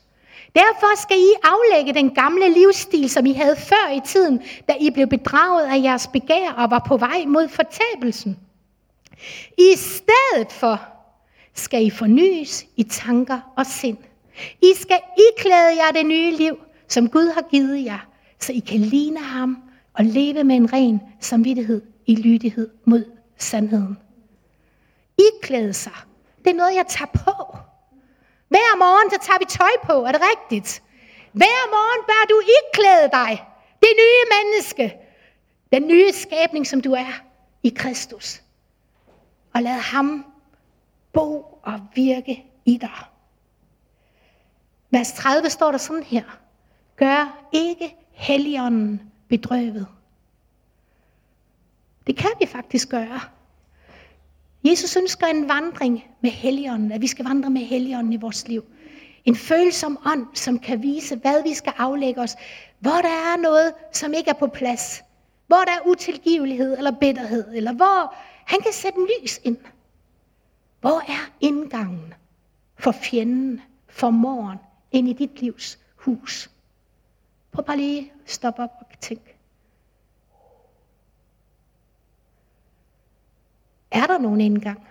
Derfor 0.55 1.01
skal 1.01 1.17
I 1.17 1.33
aflægge 1.43 1.93
den 1.99 2.15
gamle 2.15 2.53
livsstil, 2.53 3.09
som 3.09 3.25
I 3.25 3.33
havde 3.33 3.55
før 3.55 3.91
i 3.95 4.01
tiden, 4.05 4.41
da 4.67 4.73
I 4.79 4.89
blev 4.89 5.07
bedraget 5.07 5.65
af 5.65 5.83
jeres 5.83 6.07
begær 6.07 6.51
og 6.51 6.71
var 6.71 6.85
på 6.87 6.97
vej 6.97 7.25
mod 7.27 7.47
fortabelsen. 7.47 8.37
I 9.57 9.75
stedet 9.75 10.51
for 10.51 10.91
skal 11.53 11.85
I 11.85 11.89
fornyes 11.89 12.65
i 12.75 12.83
tanker 12.83 13.39
og 13.57 13.65
sind. 13.65 13.97
I 14.61 14.73
skal 14.75 14.99
iklæde 15.29 15.75
jer 15.77 15.91
det 15.91 16.05
nye 16.05 16.31
liv, 16.31 16.57
som 16.87 17.09
Gud 17.09 17.33
har 17.33 17.41
givet 17.51 17.85
jer, 17.85 18.07
så 18.39 18.51
I 18.51 18.59
kan 18.59 18.79
ligne 18.79 19.19
ham 19.19 19.57
og 19.93 20.05
leve 20.05 20.43
med 20.43 20.55
en 20.55 20.73
ren 20.73 21.01
samvittighed 21.19 21.81
i 22.05 22.15
lydighed 22.15 22.69
mod 22.85 23.05
sandheden. 23.37 23.97
Iklæde 25.17 25.73
sig. 25.73 25.93
Det 26.43 26.49
er 26.49 26.55
noget, 26.55 26.75
jeg 26.75 26.85
tager 26.89 27.11
på. 27.13 27.57
Hver 28.47 28.77
morgen, 28.77 29.11
så 29.11 29.17
tager 29.27 29.39
vi 29.39 29.45
tøj 29.49 29.71
på. 29.83 30.05
Er 30.05 30.11
det 30.11 30.21
rigtigt? 30.31 30.83
Hver 31.31 31.69
morgen 31.69 32.01
bør 32.07 32.23
du 32.29 32.41
iklæde 32.59 33.09
dig. 33.11 33.45
Det 33.81 33.89
nye 34.03 34.23
menneske. 34.35 34.93
Den 35.73 35.87
nye 35.87 36.11
skabning, 36.11 36.67
som 36.67 36.81
du 36.81 36.93
er 36.93 37.13
i 37.63 37.69
Kristus. 37.69 38.41
Og 39.53 39.61
lad 39.61 39.73
ham 39.73 40.25
bo 41.13 41.59
og 41.63 41.79
virke 41.95 42.45
i 42.65 42.77
dig. 42.77 43.05
Vers 44.91 45.11
30 45.11 45.49
står 45.49 45.71
der 45.71 45.77
sådan 45.77 46.03
her. 46.03 46.23
Gør 46.95 47.47
ikke 47.51 47.95
helligånden 48.11 49.11
bedrøvet. 49.29 49.87
Det 52.07 52.17
kan 52.17 52.31
vi 52.39 52.45
faktisk 52.45 52.89
gøre. 52.89 53.19
Jesus 54.63 54.95
ønsker 54.95 55.27
en 55.27 55.47
vandring 55.47 56.03
med 56.21 56.31
helligånden, 56.31 56.91
at 56.91 57.01
vi 57.01 57.07
skal 57.07 57.25
vandre 57.25 57.49
med 57.49 57.61
helligånden 57.61 58.13
i 58.13 58.17
vores 58.17 58.47
liv. 58.47 58.65
En 59.25 59.35
følsom 59.35 59.99
ånd, 60.05 60.27
som 60.33 60.59
kan 60.59 60.81
vise, 60.81 61.15
hvad 61.15 61.43
vi 61.43 61.53
skal 61.53 61.73
aflægge 61.77 62.21
os. 62.21 62.35
Hvor 62.79 63.01
der 63.01 63.33
er 63.33 63.37
noget, 63.41 63.73
som 63.91 64.13
ikke 64.13 64.29
er 64.29 64.33
på 64.33 64.47
plads. 64.47 65.03
Hvor 65.47 65.63
der 65.65 65.71
er 65.71 65.87
utilgivelighed 65.87 66.77
eller 66.77 66.91
bitterhed. 66.91 67.53
Eller 67.53 67.73
hvor 67.73 68.15
han 68.45 68.59
kan 68.61 68.73
sætte 68.73 68.99
en 68.99 69.07
lys 69.21 69.39
ind. 69.43 69.57
Hvor 70.81 71.11
er 71.11 71.31
indgangen 71.41 72.13
for 72.75 72.91
fjenden, 72.91 73.61
for 73.87 74.09
morgen, 74.09 74.57
ind 74.91 75.07
i 75.07 75.13
dit 75.13 75.41
livs 75.41 75.79
hus? 75.95 76.51
Prøv 77.51 77.65
bare 77.65 77.77
lige 77.77 78.11
at 78.23 78.31
stoppe 78.31 78.63
op 78.63 78.71
og 78.79 78.99
tænk. 78.99 79.35
Er 83.91 84.07
der 84.07 84.17
nogen 84.17 84.41
indgang? 84.41 84.87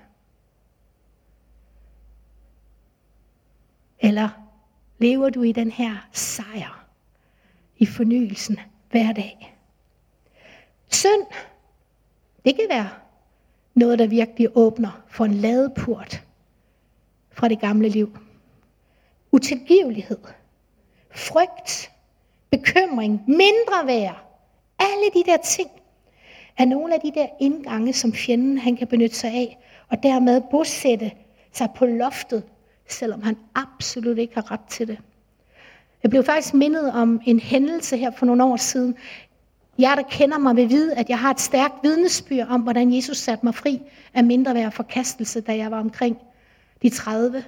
Eller 3.99 4.29
lever 4.99 5.31
du 5.31 5.43
i 5.43 5.53
den 5.53 5.71
her 5.71 6.09
sejr, 6.13 6.87
i 7.77 7.87
fornyelsen 7.87 8.61
hver 8.91 9.13
dag? 9.13 9.59
Synd, 10.89 11.27
det 12.45 12.57
kan 12.57 12.67
være 12.69 12.91
noget, 13.81 13.99
der 13.99 14.07
virkelig 14.07 14.49
åbner 14.55 15.03
for 15.09 15.25
en 15.25 15.35
ladeport 15.35 16.23
fra 17.33 17.49
det 17.49 17.61
gamle 17.61 17.89
liv. 17.89 18.19
Utilgivelighed, 19.33 20.19
frygt, 21.11 21.91
bekymring, 22.51 23.23
mindre 23.27 23.87
værd. 23.87 24.25
Alle 24.79 25.05
de 25.15 25.31
der 25.31 25.37
ting 25.37 25.71
er 26.59 26.65
nogle 26.65 26.95
af 26.95 27.01
de 27.01 27.13
der 27.15 27.27
indgange, 27.41 27.93
som 27.93 28.13
fjenden 28.13 28.59
han 28.59 28.77
kan 28.77 28.87
benytte 28.87 29.17
sig 29.17 29.31
af, 29.31 29.59
og 29.89 30.03
dermed 30.03 30.43
bosætte 30.51 31.13
sig 31.53 31.69
på 31.77 31.87
loftet, 31.87 32.43
selvom 32.89 33.23
han 33.23 33.37
absolut 33.55 34.19
ikke 34.19 34.35
har 34.35 34.51
ret 34.51 34.69
til 34.69 34.89
det. 34.89 34.99
Jeg 36.03 36.11
blev 36.11 36.25
faktisk 36.25 36.55
mindet 36.55 36.93
om 36.93 37.21
en 37.27 37.41
hændelse 37.41 37.97
her 37.97 38.11
for 38.11 38.27
nogle 38.27 38.45
år 38.45 38.57
siden. 38.57 38.97
Jeg, 39.81 39.97
der 39.97 40.03
kender 40.03 40.39
mig, 40.39 40.57
vil 40.57 40.71
vide, 40.71 40.95
at 40.95 41.09
jeg 41.09 41.19
har 41.19 41.31
et 41.31 41.41
stærkt 41.41 41.75
vidnesbyrd 41.83 42.49
om, 42.49 42.61
hvordan 42.61 42.95
Jesus 42.95 43.17
satte 43.17 43.47
mig 43.47 43.55
fri 43.55 43.83
af 44.15 44.25
mindre 44.25 44.55
værd 44.55 44.73
forkastelse, 44.73 45.41
da 45.41 45.57
jeg 45.57 45.71
var 45.71 45.81
omkring 45.81 46.19
de 46.83 46.91
30. 46.91 47.45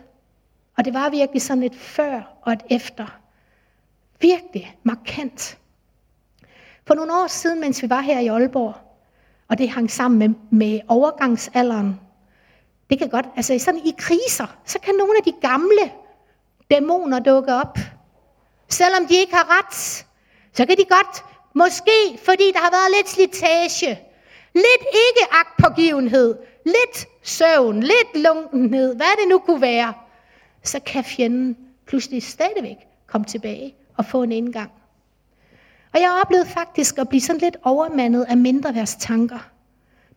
Og 0.77 0.85
det 0.85 0.95
var 0.95 1.11
virkelig 1.11 1.43
sådan 1.43 1.63
et 1.63 1.77
før 1.77 2.37
og 2.43 2.53
et 2.53 2.63
efter. 2.71 3.19
Virkelig 4.21 4.77
markant. 4.83 5.59
For 6.87 6.95
nogle 6.95 7.13
år 7.13 7.27
siden, 7.27 7.61
mens 7.61 7.83
vi 7.83 7.91
var 7.91 8.01
her 8.01 8.21
i 8.21 8.27
Aalborg, 8.27 8.75
og 9.49 9.59
det 9.59 9.71
hang 9.71 9.91
sammen 9.91 10.19
med, 10.19 10.59
med 10.59 10.81
overgangsalderen, 10.89 12.01
det 12.91 12.99
kan 12.99 13.09
godt, 13.09 13.27
altså 13.37 13.59
sådan 13.59 13.81
i 13.81 13.95
kriser, 13.99 14.57
så 14.65 14.79
kan 14.79 14.95
nogle 14.95 15.13
af 15.19 15.25
de 15.25 15.33
gamle 15.41 15.93
dæmoner 16.71 17.19
dukke 17.19 17.55
op. 17.55 17.79
Selvom 18.69 19.07
de 19.07 19.17
ikke 19.17 19.35
har 19.35 19.59
ret, 19.59 20.07
så 20.53 20.67
kan 20.67 20.77
de 20.77 20.85
godt, 20.89 21.25
måske 21.55 22.19
fordi 22.25 22.53
der 22.53 22.59
har 22.59 22.71
været 22.71 22.97
lidt 22.97 23.09
slitage, 23.09 24.01
lidt 24.55 24.83
ikke 25.09 25.23
agtpågivenhed, 25.31 26.35
lidt 26.67 27.07
søvn, 27.23 27.81
lidt 27.81 28.25
lunkenhed, 28.25 28.97
hvad 28.97 29.21
det 29.21 29.29
nu 29.29 29.39
kunne 29.39 29.61
være, 29.61 29.95
så 30.63 30.81
kan 30.87 31.05
fjenden 31.05 31.57
pludselig 31.87 32.23
stadigvæk 32.23 32.77
komme 33.07 33.25
tilbage 33.25 33.75
og 33.97 34.07
få 34.07 34.23
en 34.23 34.33
indgang. 34.33 34.71
Og 35.95 36.01
jeg 36.01 36.21
oplevede 36.25 36.49
faktisk 36.49 36.99
at 36.99 37.09
blive 37.09 37.21
sådan 37.21 37.41
lidt 37.41 37.57
overmandet 37.63 38.27
af 38.29 38.37
mindreværs 38.37 38.95
tanker. 38.95 39.39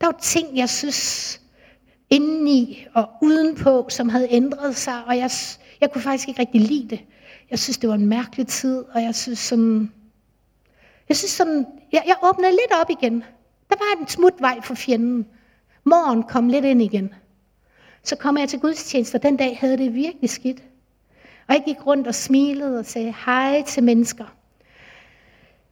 Der 0.02 0.08
var 0.08 0.18
ting, 0.22 0.58
jeg 0.58 0.70
synes 0.70 1.42
indeni 2.10 2.88
og 2.94 3.10
udenpå, 3.22 3.86
som 3.90 4.10
havde 4.10 4.28
ændret 4.32 4.76
sig, 4.76 5.04
og 5.08 5.18
jeg, 5.18 5.30
jeg 5.82 5.92
kunne 5.92 6.02
faktisk 6.02 6.28
ikke 6.28 6.40
rigtig 6.40 6.62
lide 6.62 6.90
det. 6.90 7.00
Jeg 7.52 7.60
synes, 7.60 7.78
det 7.78 7.90
var 7.90 7.96
en 7.96 8.06
mærkelig 8.06 8.48
tid, 8.48 8.84
og 8.94 9.04
jeg 9.04 9.16
synes 9.16 9.40
sådan, 9.40 9.92
jeg 11.10 11.18
synes 11.18 11.32
sådan, 11.32 11.66
jeg, 11.92 12.04
jeg 12.08 12.16
åbnede 12.24 12.52
lidt 12.52 12.82
op 12.82 12.90
igen. 12.90 13.24
Der 13.70 13.76
var 13.80 14.02
en 14.02 14.08
smutvej 14.08 14.62
for 14.62 14.76
fjenden. 14.76 15.28
Morgen 15.84 16.24
kom 16.24 16.50
lidt 16.50 16.66
ind 16.66 16.82
igen. 16.82 17.14
Så 18.04 18.16
kom 18.16 18.38
jeg 18.38 18.50
til 18.50 18.60
gudstjeneste, 18.60 19.16
og 19.16 19.24
den 19.24 19.38
dag 19.38 19.58
havde 19.60 19.78
det 19.78 19.96
virkelig 19.96 20.30
skidt. 20.30 20.64
Og 21.48 21.54
jeg 21.54 21.64
gik 21.66 21.88
rundt 21.88 22.08
og 22.08 22.16
smilede 22.16 22.80
og 22.80 22.86
sagde 22.86 23.14
hej 23.26 23.64
til 23.68 23.84
mennesker. 23.84 24.26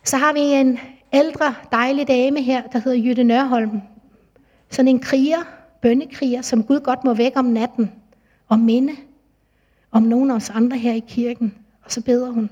Så 0.03 0.17
har 0.17 0.33
vi 0.33 0.39
en 0.39 0.79
ældre, 1.13 1.55
dejlig 1.71 2.07
dame 2.07 2.41
her, 2.41 2.67
der 2.67 2.79
hedder 2.79 3.03
Jytte 3.03 3.23
Nørholm. 3.23 3.81
Sådan 4.69 4.87
en 4.87 4.99
kriger, 4.99 5.43
bønnekriger, 5.81 6.41
som 6.41 6.63
Gud 6.63 6.79
godt 6.79 7.03
må 7.03 7.13
væk 7.13 7.31
om 7.35 7.45
natten 7.45 7.91
og 8.47 8.59
minde 8.59 8.95
om 9.91 10.03
nogen 10.03 10.31
af 10.31 10.35
os 10.35 10.49
andre 10.49 10.77
her 10.77 10.93
i 10.93 11.03
kirken. 11.07 11.57
Og 11.83 11.91
så 11.91 12.01
beder 12.01 12.31
hun. 12.31 12.49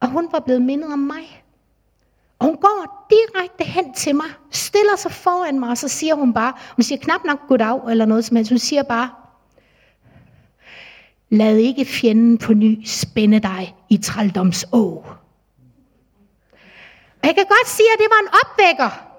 Og 0.00 0.08
hun 0.08 0.28
var 0.32 0.40
blevet 0.40 0.62
mindet 0.62 0.92
om 0.92 0.98
mig. 0.98 1.44
Og 2.38 2.46
hun 2.46 2.56
går 2.56 3.06
direkte 3.10 3.64
hen 3.64 3.94
til 3.94 4.16
mig, 4.16 4.26
stiller 4.50 4.96
sig 4.96 5.12
foran 5.12 5.60
mig, 5.60 5.70
og 5.70 5.78
så 5.78 5.88
siger 5.88 6.14
hun 6.14 6.34
bare, 6.34 6.52
hun 6.76 6.82
siger 6.82 6.98
knap 6.98 7.24
nok 7.24 7.48
goddag 7.48 7.90
eller 7.90 8.04
noget 8.04 8.24
som 8.24 8.36
helst, 8.36 8.50
hun 8.50 8.58
siger 8.58 8.82
bare, 8.82 9.10
lad 11.30 11.56
ikke 11.56 11.84
fjenden 11.84 12.38
på 12.38 12.54
ny 12.54 12.84
spænde 12.84 13.40
dig 13.40 13.76
i 13.88 13.96
trældomså. 13.96 15.04
Og 17.22 17.26
jeg 17.26 17.34
kan 17.34 17.44
godt 17.48 17.68
sige, 17.68 17.88
at 17.94 17.98
det 17.98 18.06
var 18.10 18.20
en 18.22 18.28
opvækker. 18.42 19.09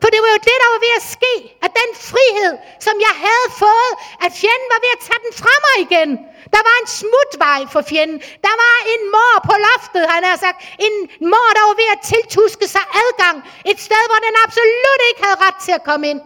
For 0.00 0.08
det 0.14 0.20
var 0.24 0.30
jo 0.36 0.40
det, 0.48 0.56
der 0.62 0.68
var 0.74 0.80
ved 0.86 0.94
at 1.00 1.04
ske. 1.16 1.34
At 1.64 1.72
den 1.80 1.90
frihed, 2.10 2.52
som 2.86 2.96
jeg 3.06 3.14
havde 3.26 3.48
fået, 3.62 3.92
at 4.24 4.32
fjenden 4.42 4.68
var 4.74 4.80
ved 4.84 4.92
at 4.96 5.02
tage 5.06 5.22
den 5.24 5.32
fra 5.40 5.54
mig 5.66 5.76
igen. 5.86 6.10
Der 6.54 6.62
var 6.68 6.74
en 6.82 6.88
smutvej 7.00 7.60
for 7.74 7.82
fjenden. 7.90 8.18
Der 8.46 8.54
var 8.64 8.76
en 8.94 9.02
mor 9.14 9.34
på 9.48 9.54
loftet, 9.66 10.04
han 10.14 10.22
har 10.30 10.36
sagt. 10.44 10.58
En 10.86 10.94
mor, 11.32 11.48
der 11.56 11.62
var 11.68 11.76
ved 11.82 11.88
at 11.96 12.00
tiltuske 12.12 12.66
sig 12.74 12.84
adgang. 13.04 13.36
Et 13.72 13.78
sted, 13.86 14.02
hvor 14.10 14.20
den 14.26 14.34
absolut 14.44 15.00
ikke 15.08 15.22
havde 15.26 15.38
ret 15.46 15.58
til 15.66 15.72
at 15.78 15.84
komme 15.90 16.04
ind. 16.12 16.20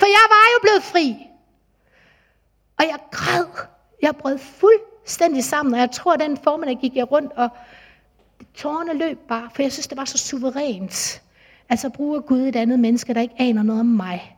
For 0.00 0.08
jeg 0.18 0.26
var 0.34 0.44
jo 0.54 0.58
blevet 0.64 0.82
fri. 0.92 1.06
Og 2.78 2.84
jeg 2.90 2.98
græd. 3.16 3.48
Jeg 4.02 4.12
brød 4.20 4.38
fuldstændig 4.60 5.44
sammen. 5.52 5.74
Og 5.74 5.80
jeg 5.80 5.90
tror, 5.98 6.12
at 6.12 6.20
den 6.20 6.34
formiddag 6.44 6.78
gik 6.84 6.94
jeg 7.00 7.12
rundt, 7.12 7.32
og 7.42 7.48
tårerne 8.60 8.94
løb 8.94 9.18
bare. 9.28 9.48
For 9.54 9.62
jeg 9.62 9.72
synes, 9.72 9.86
det 9.86 9.98
var 9.98 10.04
så 10.04 10.18
suverænt 10.18 11.22
Altså 11.68 11.88
bruger 11.88 12.20
Gud 12.20 12.40
et 12.40 12.56
andet 12.56 12.80
menneske, 12.80 13.14
der 13.14 13.20
ikke 13.20 13.34
aner 13.38 13.62
noget 13.62 13.80
om 13.80 13.86
mig, 13.86 14.36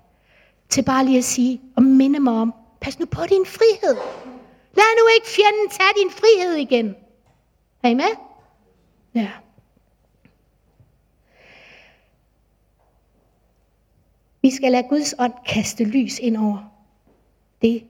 til 0.68 0.82
bare 0.82 1.04
lige 1.04 1.18
at 1.18 1.24
sige 1.24 1.60
og 1.76 1.82
minde 1.82 2.20
mig 2.20 2.32
om, 2.32 2.54
pas 2.80 2.98
nu 2.98 3.06
på 3.06 3.22
din 3.22 3.46
frihed. 3.46 3.96
Lad 4.76 5.02
nu 5.02 5.08
ikke 5.16 5.26
fjenden 5.26 5.68
tage 5.70 6.02
din 6.02 6.10
frihed 6.10 6.54
igen. 6.54 6.94
Er 7.82 7.88
I 7.88 7.94
med? 7.94 8.16
Ja. 9.14 9.30
Vi 14.42 14.50
skal 14.50 14.72
lade 14.72 14.88
Guds 14.88 15.14
ånd 15.18 15.32
kaste 15.46 15.84
lys 15.84 16.18
ind 16.18 16.36
over 16.36 16.72
det, 17.62 17.84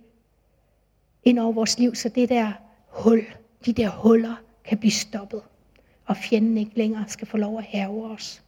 ind 1.25 1.39
over 1.39 1.53
vores 1.53 1.79
liv, 1.79 1.95
så 1.95 2.09
det 2.09 2.29
der 2.29 2.53
hul, 2.89 3.25
de 3.67 3.73
der 3.73 3.89
huller 3.89 4.35
kan 4.65 4.79
blive 4.79 4.93
stoppet, 4.93 5.43
og 6.07 6.17
fjenden 6.17 6.59
ikke 6.59 6.79
længere 6.79 7.05
skal 7.09 7.27
få 7.27 7.37
lov 7.37 7.59
at 7.59 7.65
herre 7.65 7.91
os. 7.91 8.43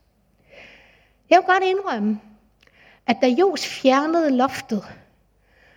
Jeg 1.32 1.40
vil 1.40 1.46
godt 1.46 1.62
indrømme, 1.64 2.20
at 3.06 3.16
da 3.22 3.26
Jos 3.26 3.66
fjernede 3.66 4.30
loftet, 4.30 4.84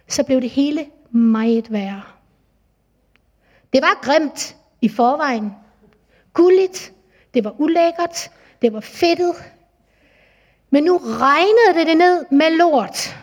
så 0.07 0.23
blev 0.23 0.41
det 0.41 0.49
hele 0.49 0.85
meget 1.11 1.71
værre. 1.71 2.01
Det 3.73 3.81
var 3.81 3.99
grimt 4.01 4.55
i 4.81 4.89
forvejen. 4.89 5.51
Gulligt, 6.33 6.93
det 7.33 7.43
var 7.43 7.55
ulækkert, 7.61 8.31
det 8.61 8.73
var 8.73 8.79
fedtet. 8.79 9.35
Men 10.69 10.83
nu 10.83 10.97
regnede 10.97 11.89
det 11.89 11.97
ned 11.97 12.25
med 12.31 12.57
lort. 12.57 13.17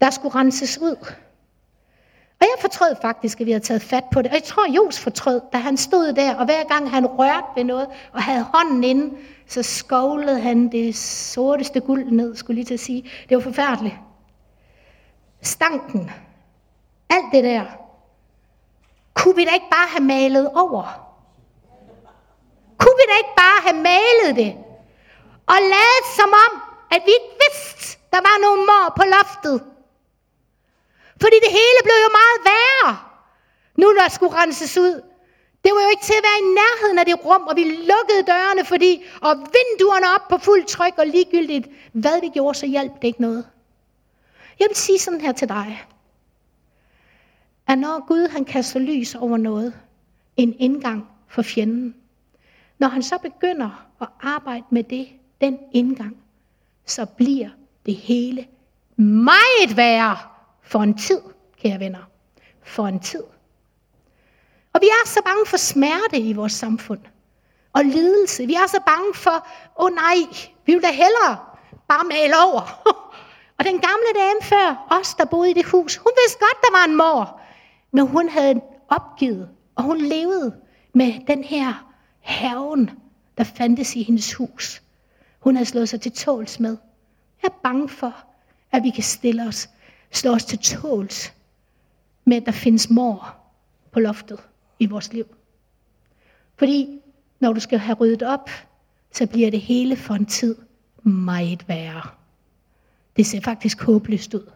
Der 0.00 0.10
skulle 0.10 0.34
renses 0.34 0.78
ud. 0.78 1.14
Og 2.40 2.46
jeg 2.46 2.54
fortrød 2.60 2.96
faktisk, 3.02 3.40
at 3.40 3.46
vi 3.46 3.50
havde 3.52 3.64
taget 3.64 3.82
fat 3.82 4.04
på 4.12 4.22
det. 4.22 4.30
Og 4.30 4.34
jeg 4.34 4.42
tror, 4.44 4.72
Jos 4.72 5.00
fortrød, 5.00 5.40
da 5.52 5.58
han 5.58 5.76
stod 5.76 6.12
der, 6.12 6.34
og 6.34 6.44
hver 6.44 6.64
gang 6.64 6.90
han 6.90 7.06
rørte 7.06 7.46
ved 7.56 7.64
noget, 7.64 7.88
og 8.12 8.22
havde 8.22 8.42
hånden 8.54 8.84
inde, 8.84 9.16
så 9.46 9.62
skovlede 9.62 10.40
han 10.40 10.72
det 10.72 10.96
sorteste 10.96 11.80
guld 11.80 12.04
ned, 12.10 12.36
skulle 12.36 12.54
lige 12.54 12.64
til 12.64 12.74
at 12.74 12.80
sige. 12.80 13.10
Det 13.28 13.36
var 13.36 13.42
forfærdeligt. 13.42 13.94
Stanken. 15.42 16.10
Alt 17.10 17.24
det 17.32 17.44
der. 17.44 17.64
Kunne 19.14 19.36
vi 19.36 19.44
da 19.44 19.54
ikke 19.54 19.70
bare 19.70 19.88
have 19.88 20.04
malet 20.04 20.50
over? 20.54 21.10
Kunne 22.78 22.96
vi 22.96 23.04
da 23.12 23.16
ikke 23.18 23.36
bare 23.36 23.60
have 23.66 23.82
malet 23.82 24.36
det? 24.36 24.52
Og 25.46 25.56
lavet 25.74 26.04
som 26.16 26.30
om, 26.46 26.60
at 26.90 27.02
vi 27.06 27.10
ikke 27.18 27.34
vidste, 27.44 27.98
der 28.12 28.20
var 28.28 28.36
nogen 28.46 28.66
mor 28.66 28.92
på 28.96 29.02
loftet. 29.14 29.62
Fordi 31.20 31.36
det 31.44 31.52
hele 31.60 31.80
blev 31.86 31.98
jo 32.06 32.10
meget 32.20 32.38
værre, 32.50 32.98
nu 33.76 33.86
når 33.92 34.02
det 34.02 34.12
skulle 34.12 34.36
renses 34.36 34.78
ud. 34.78 35.02
Det 35.64 35.72
var 35.74 35.82
jo 35.82 35.88
ikke 35.88 36.04
til 36.04 36.14
at 36.18 36.26
være 36.28 36.38
i 36.44 36.54
nærheden 36.60 36.98
af 36.98 37.06
det 37.06 37.24
rum, 37.24 37.42
og 37.42 37.56
vi 37.56 37.64
lukkede 37.64 38.22
dørene, 38.26 38.64
fordi, 38.64 39.02
og 39.20 39.32
vinduerne 39.36 40.06
op 40.14 40.28
på 40.28 40.38
fuld 40.38 40.64
tryk, 40.64 40.98
og 40.98 41.06
ligegyldigt, 41.06 41.68
hvad 41.92 42.20
vi 42.20 42.28
gjorde, 42.28 42.58
så 42.58 42.66
hjalp 42.66 42.92
det 43.02 43.08
ikke 43.08 43.20
noget. 43.20 43.46
Jeg 44.60 44.66
vil 44.68 44.76
sige 44.76 44.98
sådan 44.98 45.20
her 45.20 45.32
til 45.32 45.48
dig, 45.48 45.86
at 47.68 47.78
når 47.78 48.06
Gud 48.06 48.28
han 48.28 48.44
kaster 48.44 48.80
lys 48.80 49.14
over 49.14 49.36
noget, 49.36 49.74
en 50.36 50.56
indgang 50.58 51.08
for 51.28 51.42
fjenden, 51.42 51.94
når 52.78 52.88
han 52.88 53.02
så 53.02 53.18
begynder 53.18 53.86
at 54.00 54.08
arbejde 54.20 54.64
med 54.70 54.84
det, 54.84 55.08
den 55.40 55.58
indgang, 55.72 56.16
så 56.86 57.06
bliver 57.06 57.48
det 57.86 57.94
hele 57.94 58.46
meget 58.96 59.76
værre 59.76 60.16
for 60.62 60.78
en 60.78 60.98
tid, 60.98 61.20
kære 61.62 61.80
venner. 61.80 62.10
For 62.62 62.86
en 62.86 63.00
tid. 63.00 63.22
Og 64.72 64.80
vi 64.80 64.86
er 64.86 65.08
så 65.08 65.20
bange 65.24 65.46
for 65.46 65.56
smerte 65.56 66.18
i 66.18 66.32
vores 66.32 66.52
samfund. 66.52 67.00
Og 67.72 67.84
lidelse. 67.84 68.46
Vi 68.46 68.54
er 68.54 68.66
så 68.66 68.80
bange 68.86 69.14
for, 69.14 69.46
åh 69.78 69.84
oh 69.84 69.90
nej, 69.94 70.16
vi 70.66 70.74
vil 70.74 70.82
da 70.82 70.90
hellere 70.90 71.38
bare 71.88 72.04
male 72.04 72.34
over. 72.46 72.82
og 73.58 73.64
den 73.64 73.78
gamle 73.78 74.10
dame 74.14 74.42
før 74.42 74.86
os, 75.00 75.14
der 75.14 75.24
boede 75.24 75.50
i 75.50 75.54
det 75.54 75.66
hus, 75.66 75.96
hun 75.96 76.12
vidste 76.24 76.38
godt, 76.38 76.60
der 76.62 76.78
var 76.78 76.84
en 76.84 76.96
mor. 76.96 77.40
Men 77.92 78.06
hun 78.06 78.28
havde 78.28 78.60
opgivet, 78.88 79.48
og 79.74 79.82
hun 79.82 79.98
levede 80.00 80.56
med 80.94 81.26
den 81.26 81.44
her 81.44 81.92
haven, 82.20 82.90
der 83.38 83.44
fandtes 83.44 83.96
i 83.96 84.02
hendes 84.02 84.34
hus. 84.34 84.82
Hun 85.40 85.56
havde 85.56 85.68
slået 85.68 85.88
sig 85.88 86.00
til 86.00 86.12
tåls 86.12 86.60
med. 86.60 86.76
Jeg 87.42 87.48
er 87.48 87.60
bange 87.62 87.88
for, 87.88 88.14
at 88.72 88.82
vi 88.82 88.90
kan 88.90 89.02
stille 89.02 89.46
os 89.48 89.68
slå 90.10 90.34
os 90.34 90.44
til 90.44 90.58
tåls 90.58 91.32
med, 92.24 92.36
at 92.36 92.46
der 92.46 92.52
findes 92.52 92.90
mor 92.90 93.36
på 93.92 94.00
loftet 94.00 94.38
i 94.78 94.86
vores 94.86 95.12
liv. 95.12 95.24
Fordi 96.56 97.00
når 97.40 97.52
du 97.52 97.60
skal 97.60 97.78
have 97.78 97.96
ryddet 97.96 98.22
op, 98.22 98.50
så 99.12 99.26
bliver 99.26 99.50
det 99.50 99.60
hele 99.60 99.96
for 99.96 100.14
en 100.14 100.26
tid 100.26 100.56
meget 101.02 101.68
værre. 101.68 102.02
Det 103.16 103.26
ser 103.26 103.40
faktisk 103.40 103.82
håbløst 103.82 104.34
ud. 104.34 104.50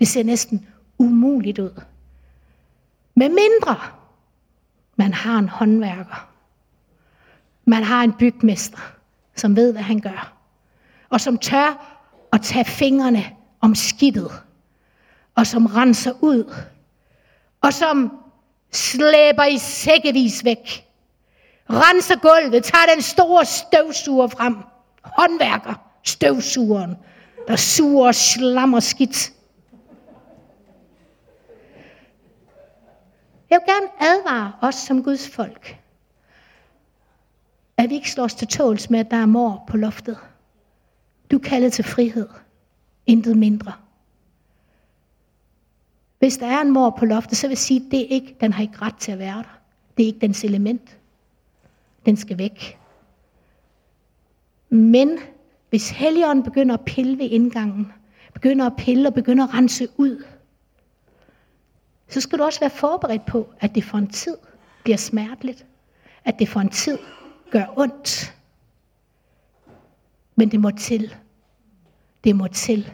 Det 0.00 0.08
ser 0.08 0.22
næsten 0.22 0.66
umuligt 0.98 1.58
ud. 1.58 1.80
Med 3.14 3.28
mindre 3.28 3.76
man 4.96 5.14
har 5.14 5.38
en 5.38 5.48
håndværker. 5.48 6.28
Man 7.64 7.82
har 7.82 8.04
en 8.04 8.12
bygmester, 8.12 8.78
som 9.34 9.56
ved, 9.56 9.72
hvad 9.72 9.82
han 9.82 10.00
gør. 10.00 10.32
Og 11.08 11.20
som 11.20 11.38
tør 11.38 11.98
at 12.32 12.42
tage 12.42 12.64
fingrene 12.64 13.24
om 13.60 13.74
skidtet. 13.74 14.30
Og 15.34 15.46
som 15.46 15.66
renser 15.66 16.12
ud. 16.20 16.54
Og 17.60 17.72
som 17.72 18.18
slæber 18.72 19.44
i 19.44 19.58
sækkevis 19.58 20.44
væk. 20.44 20.86
Renser 21.70 22.16
gulvet, 22.16 22.64
tager 22.64 22.94
den 22.94 23.02
store 23.02 23.44
støvsuger 23.44 24.26
frem. 24.26 24.56
Håndværker, 25.02 25.74
støvsugeren, 26.02 26.96
der 27.48 27.56
suger 27.56 28.12
slam 28.12 28.74
og 28.74 28.82
skidt. 28.82 29.32
Jeg 33.50 33.60
vil 33.60 33.74
gerne 33.74 34.12
advare 34.12 34.52
os 34.60 34.74
som 34.74 35.04
Guds 35.04 35.28
folk, 35.28 35.76
at 37.76 37.90
vi 37.90 37.94
ikke 37.94 38.10
slår 38.10 38.24
os 38.24 38.34
til 38.34 38.48
tåls 38.48 38.90
med, 38.90 39.00
at 39.00 39.10
der 39.10 39.16
er 39.16 39.26
mor 39.26 39.64
på 39.68 39.76
loftet. 39.76 40.18
Du 41.30 41.36
er 41.36 41.42
kaldet 41.42 41.72
til 41.72 41.84
frihed. 41.84 42.28
Intet 43.06 43.36
mindre. 43.36 43.72
Hvis 46.22 46.38
der 46.38 46.46
er 46.46 46.60
en 46.60 46.70
mor 46.70 46.90
på 46.90 47.04
loftet, 47.04 47.38
så 47.38 47.46
vil 47.46 47.50
jeg 47.50 47.58
sige, 47.58 47.90
det 47.90 48.00
er 48.00 48.06
ikke, 48.08 48.36
den 48.40 48.52
har 48.52 48.62
ikke 48.62 48.78
ret 48.82 48.96
til 48.96 49.12
at 49.12 49.18
være 49.18 49.36
der. 49.36 49.58
Det 49.96 50.02
er 50.02 50.06
ikke 50.06 50.18
dens 50.18 50.44
element. 50.44 50.98
Den 52.06 52.16
skal 52.16 52.38
væk. 52.38 52.78
Men 54.70 55.18
hvis 55.70 55.90
Helligånden 55.90 56.44
begynder 56.44 56.74
at 56.74 56.84
pille 56.84 57.18
ved 57.18 57.30
indgangen, 57.30 57.92
begynder 58.32 58.66
at 58.66 58.72
pille 58.78 59.08
og 59.08 59.14
begynder 59.14 59.48
at 59.48 59.54
rense 59.54 59.88
ud, 59.96 60.24
så 62.08 62.20
skal 62.20 62.38
du 62.38 62.44
også 62.44 62.60
være 62.60 62.70
forberedt 62.70 63.26
på, 63.26 63.48
at 63.60 63.74
det 63.74 63.84
for 63.84 63.98
en 63.98 64.08
tid 64.08 64.36
bliver 64.84 64.96
smerteligt. 64.96 65.66
At 66.24 66.38
det 66.38 66.48
for 66.48 66.60
en 66.60 66.70
tid 66.70 66.98
gør 67.50 67.64
ondt. 67.76 68.34
Men 70.36 70.50
det 70.50 70.60
må 70.60 70.70
til. 70.70 71.14
Det 72.24 72.36
må 72.36 72.46
til, 72.46 72.92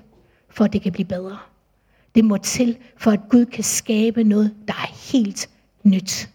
for 0.48 0.64
at 0.64 0.72
det 0.72 0.82
kan 0.82 0.92
blive 0.92 1.08
bedre. 1.08 1.38
Det 2.18 2.24
må 2.24 2.36
til, 2.36 2.78
for 2.96 3.10
at 3.10 3.20
Gud 3.30 3.46
kan 3.46 3.64
skabe 3.64 4.24
noget, 4.24 4.56
der 4.68 4.74
er 4.74 5.12
helt 5.12 5.50
nyt. 5.82 6.30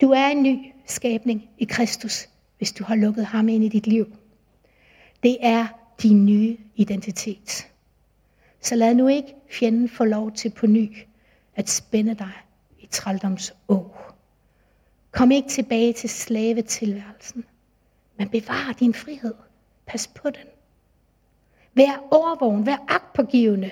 Du 0.00 0.10
er 0.10 0.26
en 0.26 0.42
ny 0.42 0.72
skabning 0.86 1.48
i 1.58 1.64
Kristus, 1.64 2.28
hvis 2.58 2.72
du 2.72 2.84
har 2.84 2.94
lukket 2.94 3.26
ham 3.26 3.48
ind 3.48 3.64
i 3.64 3.68
dit 3.68 3.86
liv. 3.86 4.16
Det 5.22 5.36
er 5.40 5.66
din 6.02 6.26
nye 6.26 6.56
identitet. 6.76 7.68
Så 8.60 8.74
lad 8.74 8.94
nu 8.94 9.08
ikke 9.08 9.34
fjenden 9.50 9.88
få 9.88 10.04
lov 10.04 10.32
til 10.32 10.50
på 10.50 10.66
ny 10.66 10.98
at 11.54 11.70
spænde 11.70 12.14
dig 12.14 12.32
i 12.78 12.86
trældoms 12.86 13.54
å. 13.68 13.94
Kom 15.10 15.30
ikke 15.30 15.48
tilbage 15.48 15.92
til 15.92 16.10
slavetilværelsen, 16.10 17.44
men 18.18 18.28
bevar 18.28 18.76
din 18.80 18.94
frihed. 18.94 19.34
Pas 19.86 20.06
på 20.06 20.30
den. 20.30 20.51
Vær 21.74 22.08
overvågen, 22.10 22.66
vær 22.66 22.84
agtpågivende. 22.88 23.70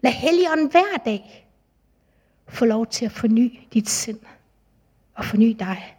Lad 0.00 0.12
Helligånden 0.12 0.70
hver 0.70 0.96
dag 1.04 1.48
få 2.48 2.64
lov 2.64 2.86
til 2.86 3.04
at 3.04 3.12
forny 3.12 3.60
dit 3.72 3.90
sind 3.90 4.20
og 5.14 5.24
forny 5.24 5.56
dig. 5.58 5.96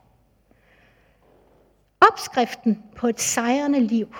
Opskriften 2.11 2.83
på 2.95 3.07
et 3.07 3.21
sejrende 3.21 3.79
liv, 3.79 4.15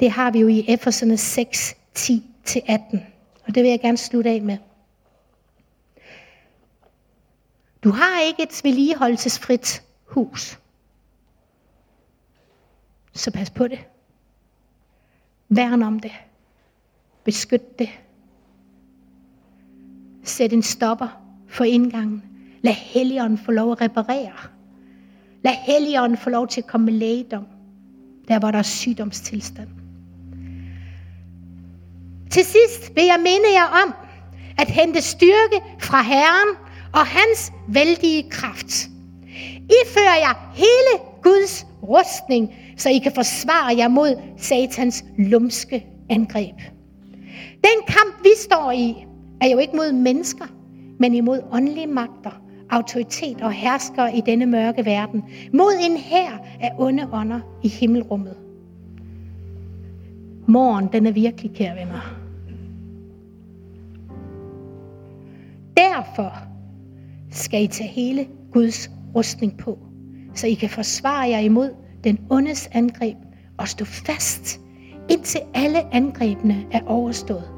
det 0.00 0.10
har 0.10 0.30
vi 0.30 0.38
jo 0.38 0.48
i 0.48 0.64
Efeserne 0.68 1.16
6, 1.16 1.76
10 1.94 2.30
til 2.44 2.62
18. 2.66 3.06
Og 3.46 3.54
det 3.54 3.62
vil 3.62 3.70
jeg 3.70 3.80
gerne 3.80 3.96
slutte 3.96 4.30
af 4.30 4.42
med. 4.42 4.58
Du 7.84 7.90
har 7.90 8.20
ikke 8.20 8.42
et 8.42 8.60
vedligeholdelsesfrit 8.64 9.82
hus. 10.04 10.58
Så 13.12 13.30
pas 13.30 13.50
på 13.50 13.68
det. 13.68 13.78
Værn 15.48 15.82
om 15.82 16.00
det. 16.00 16.12
Beskyt 17.24 17.78
det. 17.78 17.88
Sæt 20.24 20.52
en 20.52 20.62
stopper 20.62 21.20
for 21.48 21.64
indgangen. 21.64 22.22
Lad 22.62 22.72
Helligånden 22.72 23.38
få 23.38 23.52
lov 23.52 23.72
at 23.72 23.80
reparere. 23.80 24.32
Lad 25.44 25.52
Helligånden 25.52 26.18
få 26.18 26.30
lov 26.30 26.48
til 26.48 26.60
at 26.60 26.66
komme 26.66 26.84
med 26.84 26.92
lægedom, 26.92 27.46
der 28.28 28.38
hvor 28.38 28.50
der 28.50 28.58
er 28.58 28.62
sygdomstilstand. 28.62 29.68
Til 32.30 32.44
sidst 32.44 32.96
vil 32.96 33.04
jeg 33.04 33.18
minde 33.18 33.52
jer 33.54 33.84
om 33.84 33.94
at 34.58 34.68
hente 34.68 35.02
styrke 35.02 35.60
fra 35.80 36.02
Herren 36.02 36.56
og 36.92 37.06
hans 37.06 37.52
vældige 37.68 38.30
kraft. 38.30 38.88
I 39.68 39.78
fører 39.94 40.16
jer 40.16 40.52
hele 40.54 41.04
Guds 41.22 41.66
rustning, 41.82 42.54
så 42.76 42.90
I 42.90 42.98
kan 42.98 43.12
forsvare 43.12 43.76
jer 43.76 43.88
mod 43.88 44.20
satans 44.36 45.04
lumske 45.18 45.86
angreb. 46.10 46.54
Den 47.50 47.86
kamp, 47.88 48.22
vi 48.22 48.30
står 48.38 48.70
i, 48.70 49.06
er 49.40 49.48
jo 49.48 49.58
ikke 49.58 49.76
mod 49.76 49.92
mennesker, 49.92 50.44
men 50.98 51.14
imod 51.14 51.40
åndelige 51.52 51.86
magter, 51.86 52.42
autoritet 52.70 53.40
og 53.40 53.52
herskere 53.52 54.16
i 54.16 54.20
denne 54.20 54.46
mørke 54.46 54.84
verden, 54.84 55.24
mod 55.52 55.72
en 55.90 55.96
hær 55.96 56.46
af 56.60 56.72
onde 56.78 57.08
ånder 57.12 57.40
i 57.62 57.68
himmelrummet. 57.68 58.36
Morgen, 60.48 60.88
den 60.92 61.06
er 61.06 61.12
virkelig, 61.12 61.50
kære 61.54 61.76
venner. 61.76 62.16
Derfor 65.76 66.32
skal 67.30 67.64
I 67.64 67.66
tage 67.66 67.88
hele 67.88 68.26
Guds 68.52 68.90
rustning 69.14 69.58
på, 69.58 69.78
så 70.34 70.46
I 70.46 70.54
kan 70.54 70.68
forsvare 70.68 71.28
jer 71.28 71.38
imod 71.38 71.85
den 72.06 72.18
ondes 72.30 72.68
angreb 72.72 73.16
og 73.58 73.68
stå 73.68 73.84
fast, 73.84 74.60
indtil 75.10 75.40
alle 75.54 75.94
angrebene 75.94 76.66
er 76.72 76.80
overstået. 76.86 77.50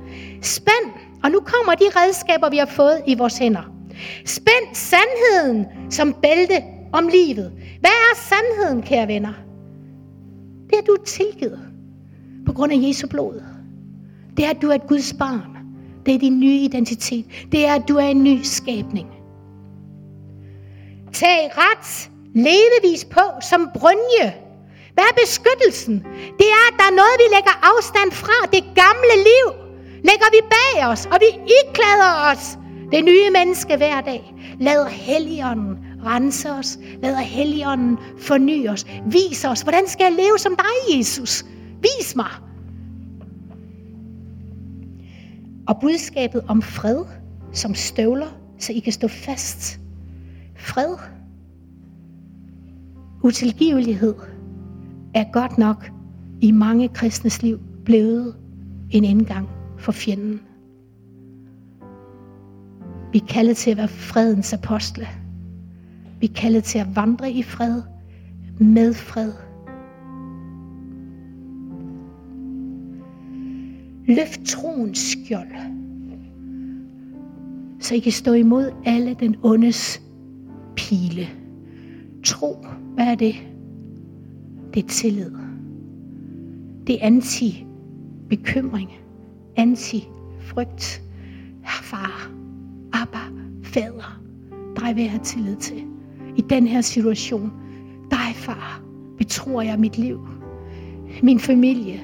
Spænd, 0.42 0.92
og 1.24 1.30
nu 1.30 1.40
kommer 1.40 1.74
de 1.74 1.84
redskaber, 1.96 2.50
vi 2.50 2.56
har 2.56 2.66
fået 2.66 3.02
i 3.06 3.14
vores 3.14 3.38
hænder. 3.38 3.72
Spænd 4.24 4.74
sandheden 4.74 5.66
som 5.90 6.16
bælte 6.22 6.62
om 6.92 7.08
livet. 7.08 7.52
Hvad 7.80 7.90
er 7.90 8.16
sandheden, 8.16 8.82
kære 8.82 9.08
venner? 9.08 9.32
Det 10.66 10.74
er, 10.74 10.78
at 10.78 10.86
du 10.86 10.92
er 10.92 11.04
tilgivet 11.04 11.60
på 12.46 12.52
grund 12.52 12.72
af 12.72 12.76
Jesu 12.88 13.08
blod. 13.08 13.42
Det 14.36 14.44
er, 14.44 14.50
at 14.50 14.62
du 14.62 14.68
er 14.68 14.74
et 14.74 14.86
Guds 14.88 15.12
barn. 15.12 15.56
Det 16.06 16.14
er 16.14 16.18
din 16.18 16.40
nye 16.40 16.56
identitet. 16.56 17.26
Det 17.52 17.66
er, 17.66 17.74
at 17.74 17.82
du 17.88 17.96
er 17.96 18.08
en 18.08 18.24
ny 18.24 18.40
skabning. 18.42 19.08
Tag 21.12 21.50
ret 21.52 22.10
levevis 22.34 23.04
på 23.04 23.20
som 23.50 23.70
brynje. 23.74 24.34
Hvad 24.94 25.04
er 25.04 25.20
beskyttelsen? 25.24 25.94
Det 26.38 26.48
er, 26.58 26.64
at 26.70 26.74
der 26.78 26.86
er 26.90 26.96
noget, 27.00 27.16
vi 27.22 27.34
lægger 27.36 27.54
afstand 27.70 28.12
fra. 28.12 28.38
Det 28.52 28.64
gamle 28.82 29.14
liv 29.30 29.46
lægger 30.04 30.28
vi 30.36 30.40
bag 30.56 30.86
os, 30.86 31.06
og 31.06 31.18
vi 31.20 31.30
iklæder 31.58 32.32
os 32.32 32.58
det 32.92 33.04
nye 33.04 33.30
menneske 33.30 33.76
hver 33.76 34.00
dag. 34.00 34.34
Lad 34.60 34.86
Helligånden 34.86 35.78
rense 36.04 36.50
os. 36.50 36.78
Lad 37.02 37.16
Helligånden 37.16 37.98
forny 38.18 38.68
os. 38.68 38.86
Vis 39.06 39.44
os, 39.44 39.60
hvordan 39.60 39.86
skal 39.86 40.04
jeg 40.04 40.12
leve 40.12 40.38
som 40.38 40.56
dig, 40.56 40.98
Jesus? 40.98 41.44
Vis 41.82 42.16
mig. 42.16 42.30
Og 45.68 45.80
budskabet 45.80 46.44
om 46.48 46.62
fred 46.62 47.04
som 47.52 47.74
støvler, 47.74 48.28
så 48.58 48.72
I 48.72 48.78
kan 48.78 48.92
stå 48.92 49.08
fast. 49.08 49.78
Fred. 50.56 50.96
Utilgivelighed 53.22 54.14
er 55.14 55.32
godt 55.32 55.58
nok 55.58 55.90
i 56.40 56.50
mange 56.50 56.88
kristnes 56.88 57.42
liv 57.42 57.58
blevet 57.84 58.34
en 58.90 59.04
indgang 59.04 59.48
for 59.78 59.92
fjenden. 59.92 60.40
Vi 63.12 63.18
er 63.18 63.26
kaldet 63.26 63.56
til 63.56 63.70
at 63.70 63.76
være 63.76 63.88
fredens 63.88 64.52
apostle. 64.52 65.06
Vi 66.20 66.26
er 66.26 66.32
kaldet 66.34 66.64
til 66.64 66.78
at 66.78 66.96
vandre 66.96 67.32
i 67.32 67.42
fred, 67.42 67.82
med 68.60 68.94
fred. 68.94 69.32
Løft 74.06 74.40
troens 74.46 74.98
skjold, 74.98 75.52
så 77.80 77.94
I 77.94 77.98
kan 77.98 78.12
stå 78.12 78.32
imod 78.32 78.70
alle 78.84 79.16
den 79.20 79.36
ondes 79.42 80.02
pile. 80.76 81.37
Tro, 82.28 82.66
hvad 82.94 83.06
er 83.06 83.14
det? 83.14 83.34
Det 84.74 84.84
er 84.84 84.88
tillid. 84.88 85.30
Det 86.86 86.94
er 86.94 87.06
anti-bekymring, 87.06 88.90
anti-frygt. 89.56 91.02
Far, 91.82 92.30
Abba, 92.92 93.18
fader, 93.62 94.20
dig 94.80 94.96
vil 94.96 95.02
jeg 95.02 95.10
have 95.10 95.24
tillid 95.24 95.56
til. 95.56 95.84
i 96.36 96.40
den 96.40 96.66
her 96.66 96.80
situation. 96.80 97.52
Dig, 98.10 98.34
far, 98.34 98.82
betror 99.18 99.62
jeg 99.62 99.78
mit 99.78 99.98
liv, 99.98 100.28
min 101.22 101.40
familie, 101.40 102.00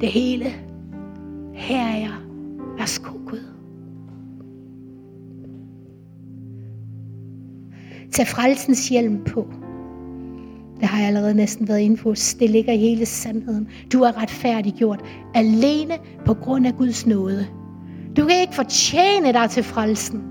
det 0.00 0.08
hele. 0.08 0.44
Her 1.54 1.86
er 1.86 1.98
jeg. 1.98 2.14
Værsgo, 2.78 3.12
Gud. 3.26 3.51
Tag 8.12 8.26
frelsens 8.26 8.88
hjelm 8.88 9.24
på. 9.24 9.48
Det 10.80 10.88
har 10.88 10.98
jeg 10.98 11.06
allerede 11.06 11.34
næsten 11.34 11.68
været 11.68 11.80
inde 11.80 11.96
på. 11.96 12.14
Det 12.40 12.50
ligger 12.50 12.72
i 12.72 12.78
hele 12.78 13.06
sandheden. 13.06 13.68
Du 13.92 14.02
er 14.02 14.22
retfærdiggjort 14.22 15.00
alene 15.34 15.98
på 16.24 16.34
grund 16.34 16.66
af 16.66 16.74
Guds 16.74 17.06
nåde. 17.06 17.46
Du 18.16 18.26
kan 18.26 18.40
ikke 18.40 18.54
fortjene 18.54 19.32
dig 19.32 19.50
til 19.50 19.62
frelsen. 19.62 20.22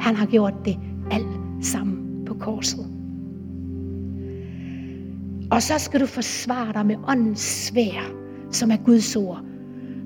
Han 0.00 0.16
har 0.16 0.26
gjort 0.26 0.54
det 0.64 0.76
alt 1.10 1.26
sammen 1.62 2.24
på 2.26 2.34
korset. 2.34 2.86
Og 5.50 5.62
så 5.62 5.78
skal 5.78 6.00
du 6.00 6.06
forsvare 6.06 6.72
dig 6.72 6.86
med 6.86 6.96
åndens 7.08 7.40
svær, 7.40 8.12
som 8.50 8.70
er 8.70 8.76
Guds 8.76 9.16
ord. 9.16 9.40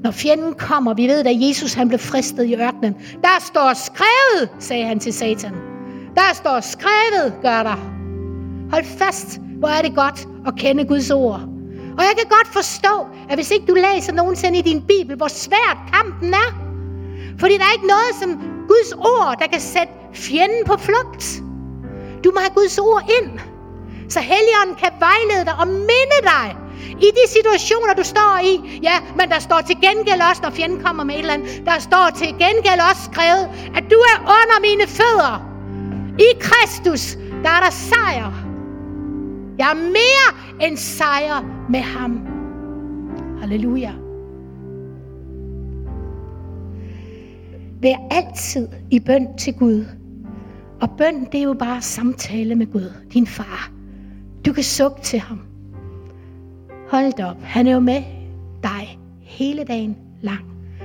Når 0.02 0.10
fjenden 0.10 0.54
kommer, 0.54 0.94
vi 0.94 1.06
ved, 1.06 1.26
at 1.26 1.48
Jesus 1.48 1.74
han 1.74 1.88
blev 1.88 1.98
fristet 1.98 2.44
i 2.44 2.54
ørkenen. 2.54 2.94
Der 2.94 3.40
står 3.40 3.72
skrevet, 3.74 4.62
sagde 4.62 4.84
han 4.84 5.00
til 5.00 5.12
Satan. 5.12 5.71
Der 6.14 6.34
står 6.34 6.60
skrevet, 6.60 7.34
gør 7.42 7.62
der. 7.62 7.78
Hold 8.70 8.84
fast, 8.98 9.40
hvor 9.58 9.68
er 9.68 9.82
det 9.82 9.94
godt 9.94 10.28
at 10.46 10.54
kende 10.56 10.84
Guds 10.84 11.10
ord. 11.10 11.40
Og 11.98 12.02
jeg 12.08 12.14
kan 12.18 12.28
godt 12.36 12.48
forstå, 12.48 13.06
at 13.28 13.34
hvis 13.36 13.50
ikke 13.50 13.66
du 13.66 13.74
læser 13.74 14.12
nogensinde 14.12 14.58
i 14.58 14.62
din 14.62 14.82
bibel, 14.82 15.16
hvor 15.16 15.28
svært 15.28 15.78
kampen 15.92 16.34
er. 16.34 16.50
Fordi 17.38 17.54
der 17.58 17.64
er 17.64 17.72
ikke 17.72 17.86
noget 17.86 18.12
som 18.20 18.30
Guds 18.68 18.92
ord, 18.92 19.36
der 19.40 19.46
kan 19.46 19.60
sætte 19.60 19.92
fjenden 20.14 20.64
på 20.66 20.76
flugt. 20.76 21.24
Du 22.24 22.30
må 22.34 22.40
have 22.40 22.54
Guds 22.54 22.78
ord 22.78 23.02
ind, 23.18 23.30
så 24.08 24.20
Helligånden 24.20 24.76
kan 24.82 24.92
vejlede 25.06 25.44
dig 25.44 25.54
og 25.62 25.68
minde 25.68 26.20
dig 26.32 26.56
i 27.06 27.08
de 27.18 27.24
situationer, 27.36 27.94
du 27.94 28.04
står 28.04 28.34
i. 28.44 28.80
Ja, 28.82 28.96
men 29.18 29.28
der 29.28 29.38
står 29.38 29.60
til 29.66 29.76
gengæld 29.86 30.20
også, 30.30 30.42
når 30.42 30.50
fjenden 30.50 30.82
kommer 30.84 31.04
med 31.04 31.14
et 31.14 31.20
eller 31.20 31.34
andet, 31.34 31.62
der 31.66 31.78
står 31.78 32.06
til 32.16 32.28
gengæld 32.28 32.80
også 32.90 33.02
skrevet, 33.12 33.44
at 33.78 33.84
du 33.92 33.98
er 34.12 34.16
under 34.20 34.58
mine 34.60 34.86
fødder. 34.86 35.51
I 36.18 36.38
Kristus, 36.40 37.18
der 37.42 37.50
er 37.50 37.60
der 37.60 37.70
sejr. 37.70 38.32
Jeg 39.58 39.70
er 39.70 39.74
mere 39.74 40.66
end 40.68 40.76
sejr 40.76 41.66
med 41.70 41.80
ham. 41.80 42.26
Halleluja. 43.40 43.92
Vær 47.80 48.08
altid 48.10 48.68
i 48.90 49.00
bøn 49.00 49.36
til 49.36 49.54
Gud. 49.54 49.84
Og 50.80 50.90
bøn, 50.98 51.24
det 51.32 51.38
er 51.40 51.44
jo 51.44 51.54
bare 51.58 51.82
samtale 51.82 52.54
med 52.54 52.66
Gud, 52.72 52.92
din 53.12 53.26
far. 53.26 53.70
Du 54.46 54.52
kan 54.52 54.64
sukke 54.64 55.00
til 55.00 55.18
ham. 55.18 55.40
Hold 56.88 57.20
op, 57.20 57.42
han 57.42 57.66
er 57.66 57.72
jo 57.72 57.80
med 57.80 58.02
dig 58.62 58.98
hele 59.20 59.64
dagen 59.64 59.96
lang. 60.22 60.44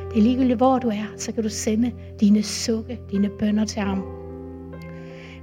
Det 0.09 0.17
er 0.17 0.21
ligegyldigt, 0.21 0.57
hvor 0.57 0.79
du 0.79 0.87
er, 0.87 1.05
så 1.17 1.31
kan 1.31 1.43
du 1.43 1.49
sende 1.49 1.91
dine 2.19 2.43
sukke, 2.43 2.99
dine 3.11 3.29
bønder 3.39 3.65
til 3.65 3.81
ham. 3.81 4.16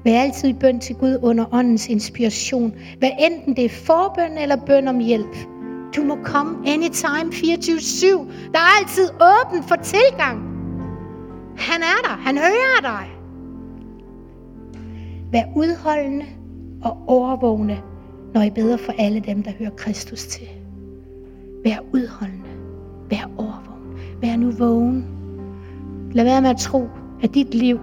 Vær 0.05 0.21
altid 0.21 0.49
i 0.49 0.53
bøn 0.53 0.81
til 0.81 0.97
Gud 0.97 1.19
under 1.23 1.55
åndens 1.55 1.89
inspiration. 1.89 2.75
Hvad 2.99 3.11
enten 3.19 3.57
det 3.57 3.65
er 3.65 3.69
forbøn 3.69 4.39
eller 4.39 4.57
bøn 4.57 4.89
om 4.89 4.99
hjælp. 4.99 5.37
Du 5.97 6.03
må 6.03 6.19
komme 6.25 6.69
anytime 6.69 7.33
24-7. 7.33 8.07
Der 8.53 8.59
er 8.59 8.81
altid 8.81 9.09
åben 9.15 9.63
for 9.63 9.77
tilgang. 9.77 10.39
Han 11.57 11.83
er 11.83 12.09
der. 12.09 12.17
Han 12.17 12.39
hører 12.39 12.81
dig. 12.83 13.07
Vær 15.33 15.45
udholdende 15.57 16.25
og 16.83 16.97
overvågne, 17.07 17.79
når 18.35 18.43
I 18.43 18.51
beder 18.51 18.77
for 18.77 18.93
alle 18.99 19.21
dem, 19.21 19.43
der 19.43 19.51
hører 19.59 19.71
Kristus 19.71 20.27
til. 20.27 20.49
Vær 21.65 21.77
udholdende. 21.93 22.51
Vær 23.11 23.31
overvågen. 23.39 23.99
Vær 24.21 24.37
nu 24.37 24.51
vågen. 24.51 25.07
Lad 26.13 26.25
være 26.25 26.43
med 26.43 26.51
at 26.51 26.57
tro, 26.57 26.89
at 27.23 27.35
dit 27.35 27.55
liv 27.55 27.79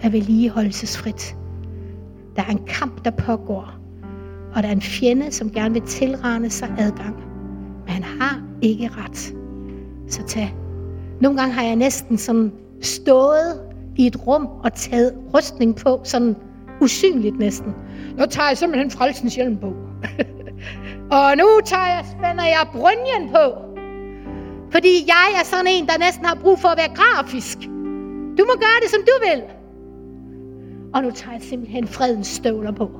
er 0.00 0.08
vedligeholdelsesfrit. 0.08 1.36
Der 2.36 2.42
er 2.42 2.50
en 2.50 2.64
kamp, 2.66 3.04
der 3.04 3.10
pågår. 3.10 3.74
Og 4.54 4.62
der 4.62 4.68
er 4.68 4.72
en 4.72 4.82
fjende, 4.82 5.32
som 5.32 5.50
gerne 5.50 5.74
vil 5.74 5.82
tilrane 5.82 6.50
sig 6.50 6.74
adgang. 6.78 7.16
Men 7.84 7.88
han 7.88 8.02
har 8.02 8.42
ikke 8.62 8.90
ret. 8.96 9.34
Så 10.08 10.22
tag. 10.26 10.54
Nogle 11.20 11.38
gange 11.38 11.54
har 11.54 11.62
jeg 11.62 11.76
næsten 11.76 12.18
sådan 12.18 12.52
stået 12.80 13.60
i 13.96 14.06
et 14.06 14.26
rum 14.26 14.46
og 14.46 14.72
taget 14.74 15.14
rustning 15.34 15.76
på, 15.76 16.00
sådan 16.04 16.36
usynligt 16.80 17.38
næsten. 17.38 17.74
Nu 18.18 18.26
tager 18.26 18.48
jeg 18.48 18.58
simpelthen 18.58 18.90
frelsens 18.90 19.34
hjelm 19.34 19.58
på. 19.58 19.66
og 21.18 21.36
nu 21.36 21.46
tager 21.64 21.86
jeg, 21.86 22.04
spænder 22.10 22.44
jeg 22.44 22.66
brynjen 22.72 23.30
på. 23.30 23.74
Fordi 24.70 25.04
jeg 25.06 25.40
er 25.40 25.44
sådan 25.44 25.66
en, 25.68 25.86
der 25.86 25.98
næsten 25.98 26.24
har 26.24 26.34
brug 26.34 26.58
for 26.58 26.68
at 26.68 26.78
være 26.78 26.94
grafisk. 26.94 27.58
Du 28.38 28.44
må 28.50 28.54
gøre 28.64 28.78
det, 28.82 28.90
som 28.90 29.00
du 29.00 29.14
vil. 29.26 29.42
Og 30.94 31.02
nu 31.02 31.10
tager 31.10 31.32
jeg 31.32 31.42
simpelthen 31.42 31.86
fredens 31.86 32.26
støvler 32.26 32.72
på. 32.72 32.90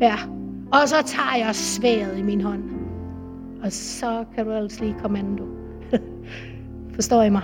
Ja, 0.00 0.14
og 0.72 0.88
så 0.88 0.96
tager 1.06 1.46
jeg 1.46 1.54
sværet 1.54 2.18
i 2.18 2.22
min 2.22 2.40
hånd. 2.40 2.62
Og 3.62 3.72
så 3.72 4.24
kan 4.34 4.46
du 4.46 4.52
ellers 4.52 4.80
lige 4.80 4.94
kommando. 5.02 5.44
Forstår 6.94 7.22
I 7.22 7.30
mig? 7.30 7.42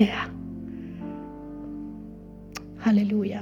Ja. 0.00 0.18
Halleluja. 2.78 3.40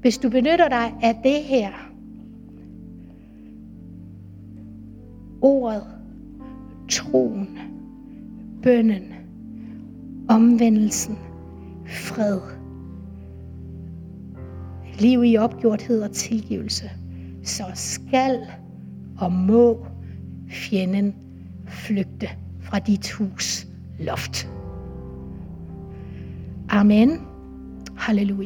Hvis 0.00 0.18
du 0.18 0.30
benytter 0.30 0.68
dig 0.68 0.94
af 1.02 1.20
det 1.24 1.42
her, 1.42 1.70
ordet, 5.42 5.84
troen, 6.90 7.58
bønnen, 8.62 9.14
omvendelsen, 10.28 11.18
fred, 11.86 12.40
liv 15.00 15.24
i 15.24 15.36
opgjorthed 15.36 16.02
og 16.02 16.12
tilgivelse, 16.12 16.90
så 17.44 17.64
skal 17.74 18.38
og 19.18 19.32
må 19.32 19.86
fjenden 20.48 21.14
flygte 21.66 22.28
fra 22.60 22.78
dit 22.78 23.10
hus 23.10 23.66
loft. 23.98 24.48
Amen. 26.68 27.20
Halleluja. 27.96 28.42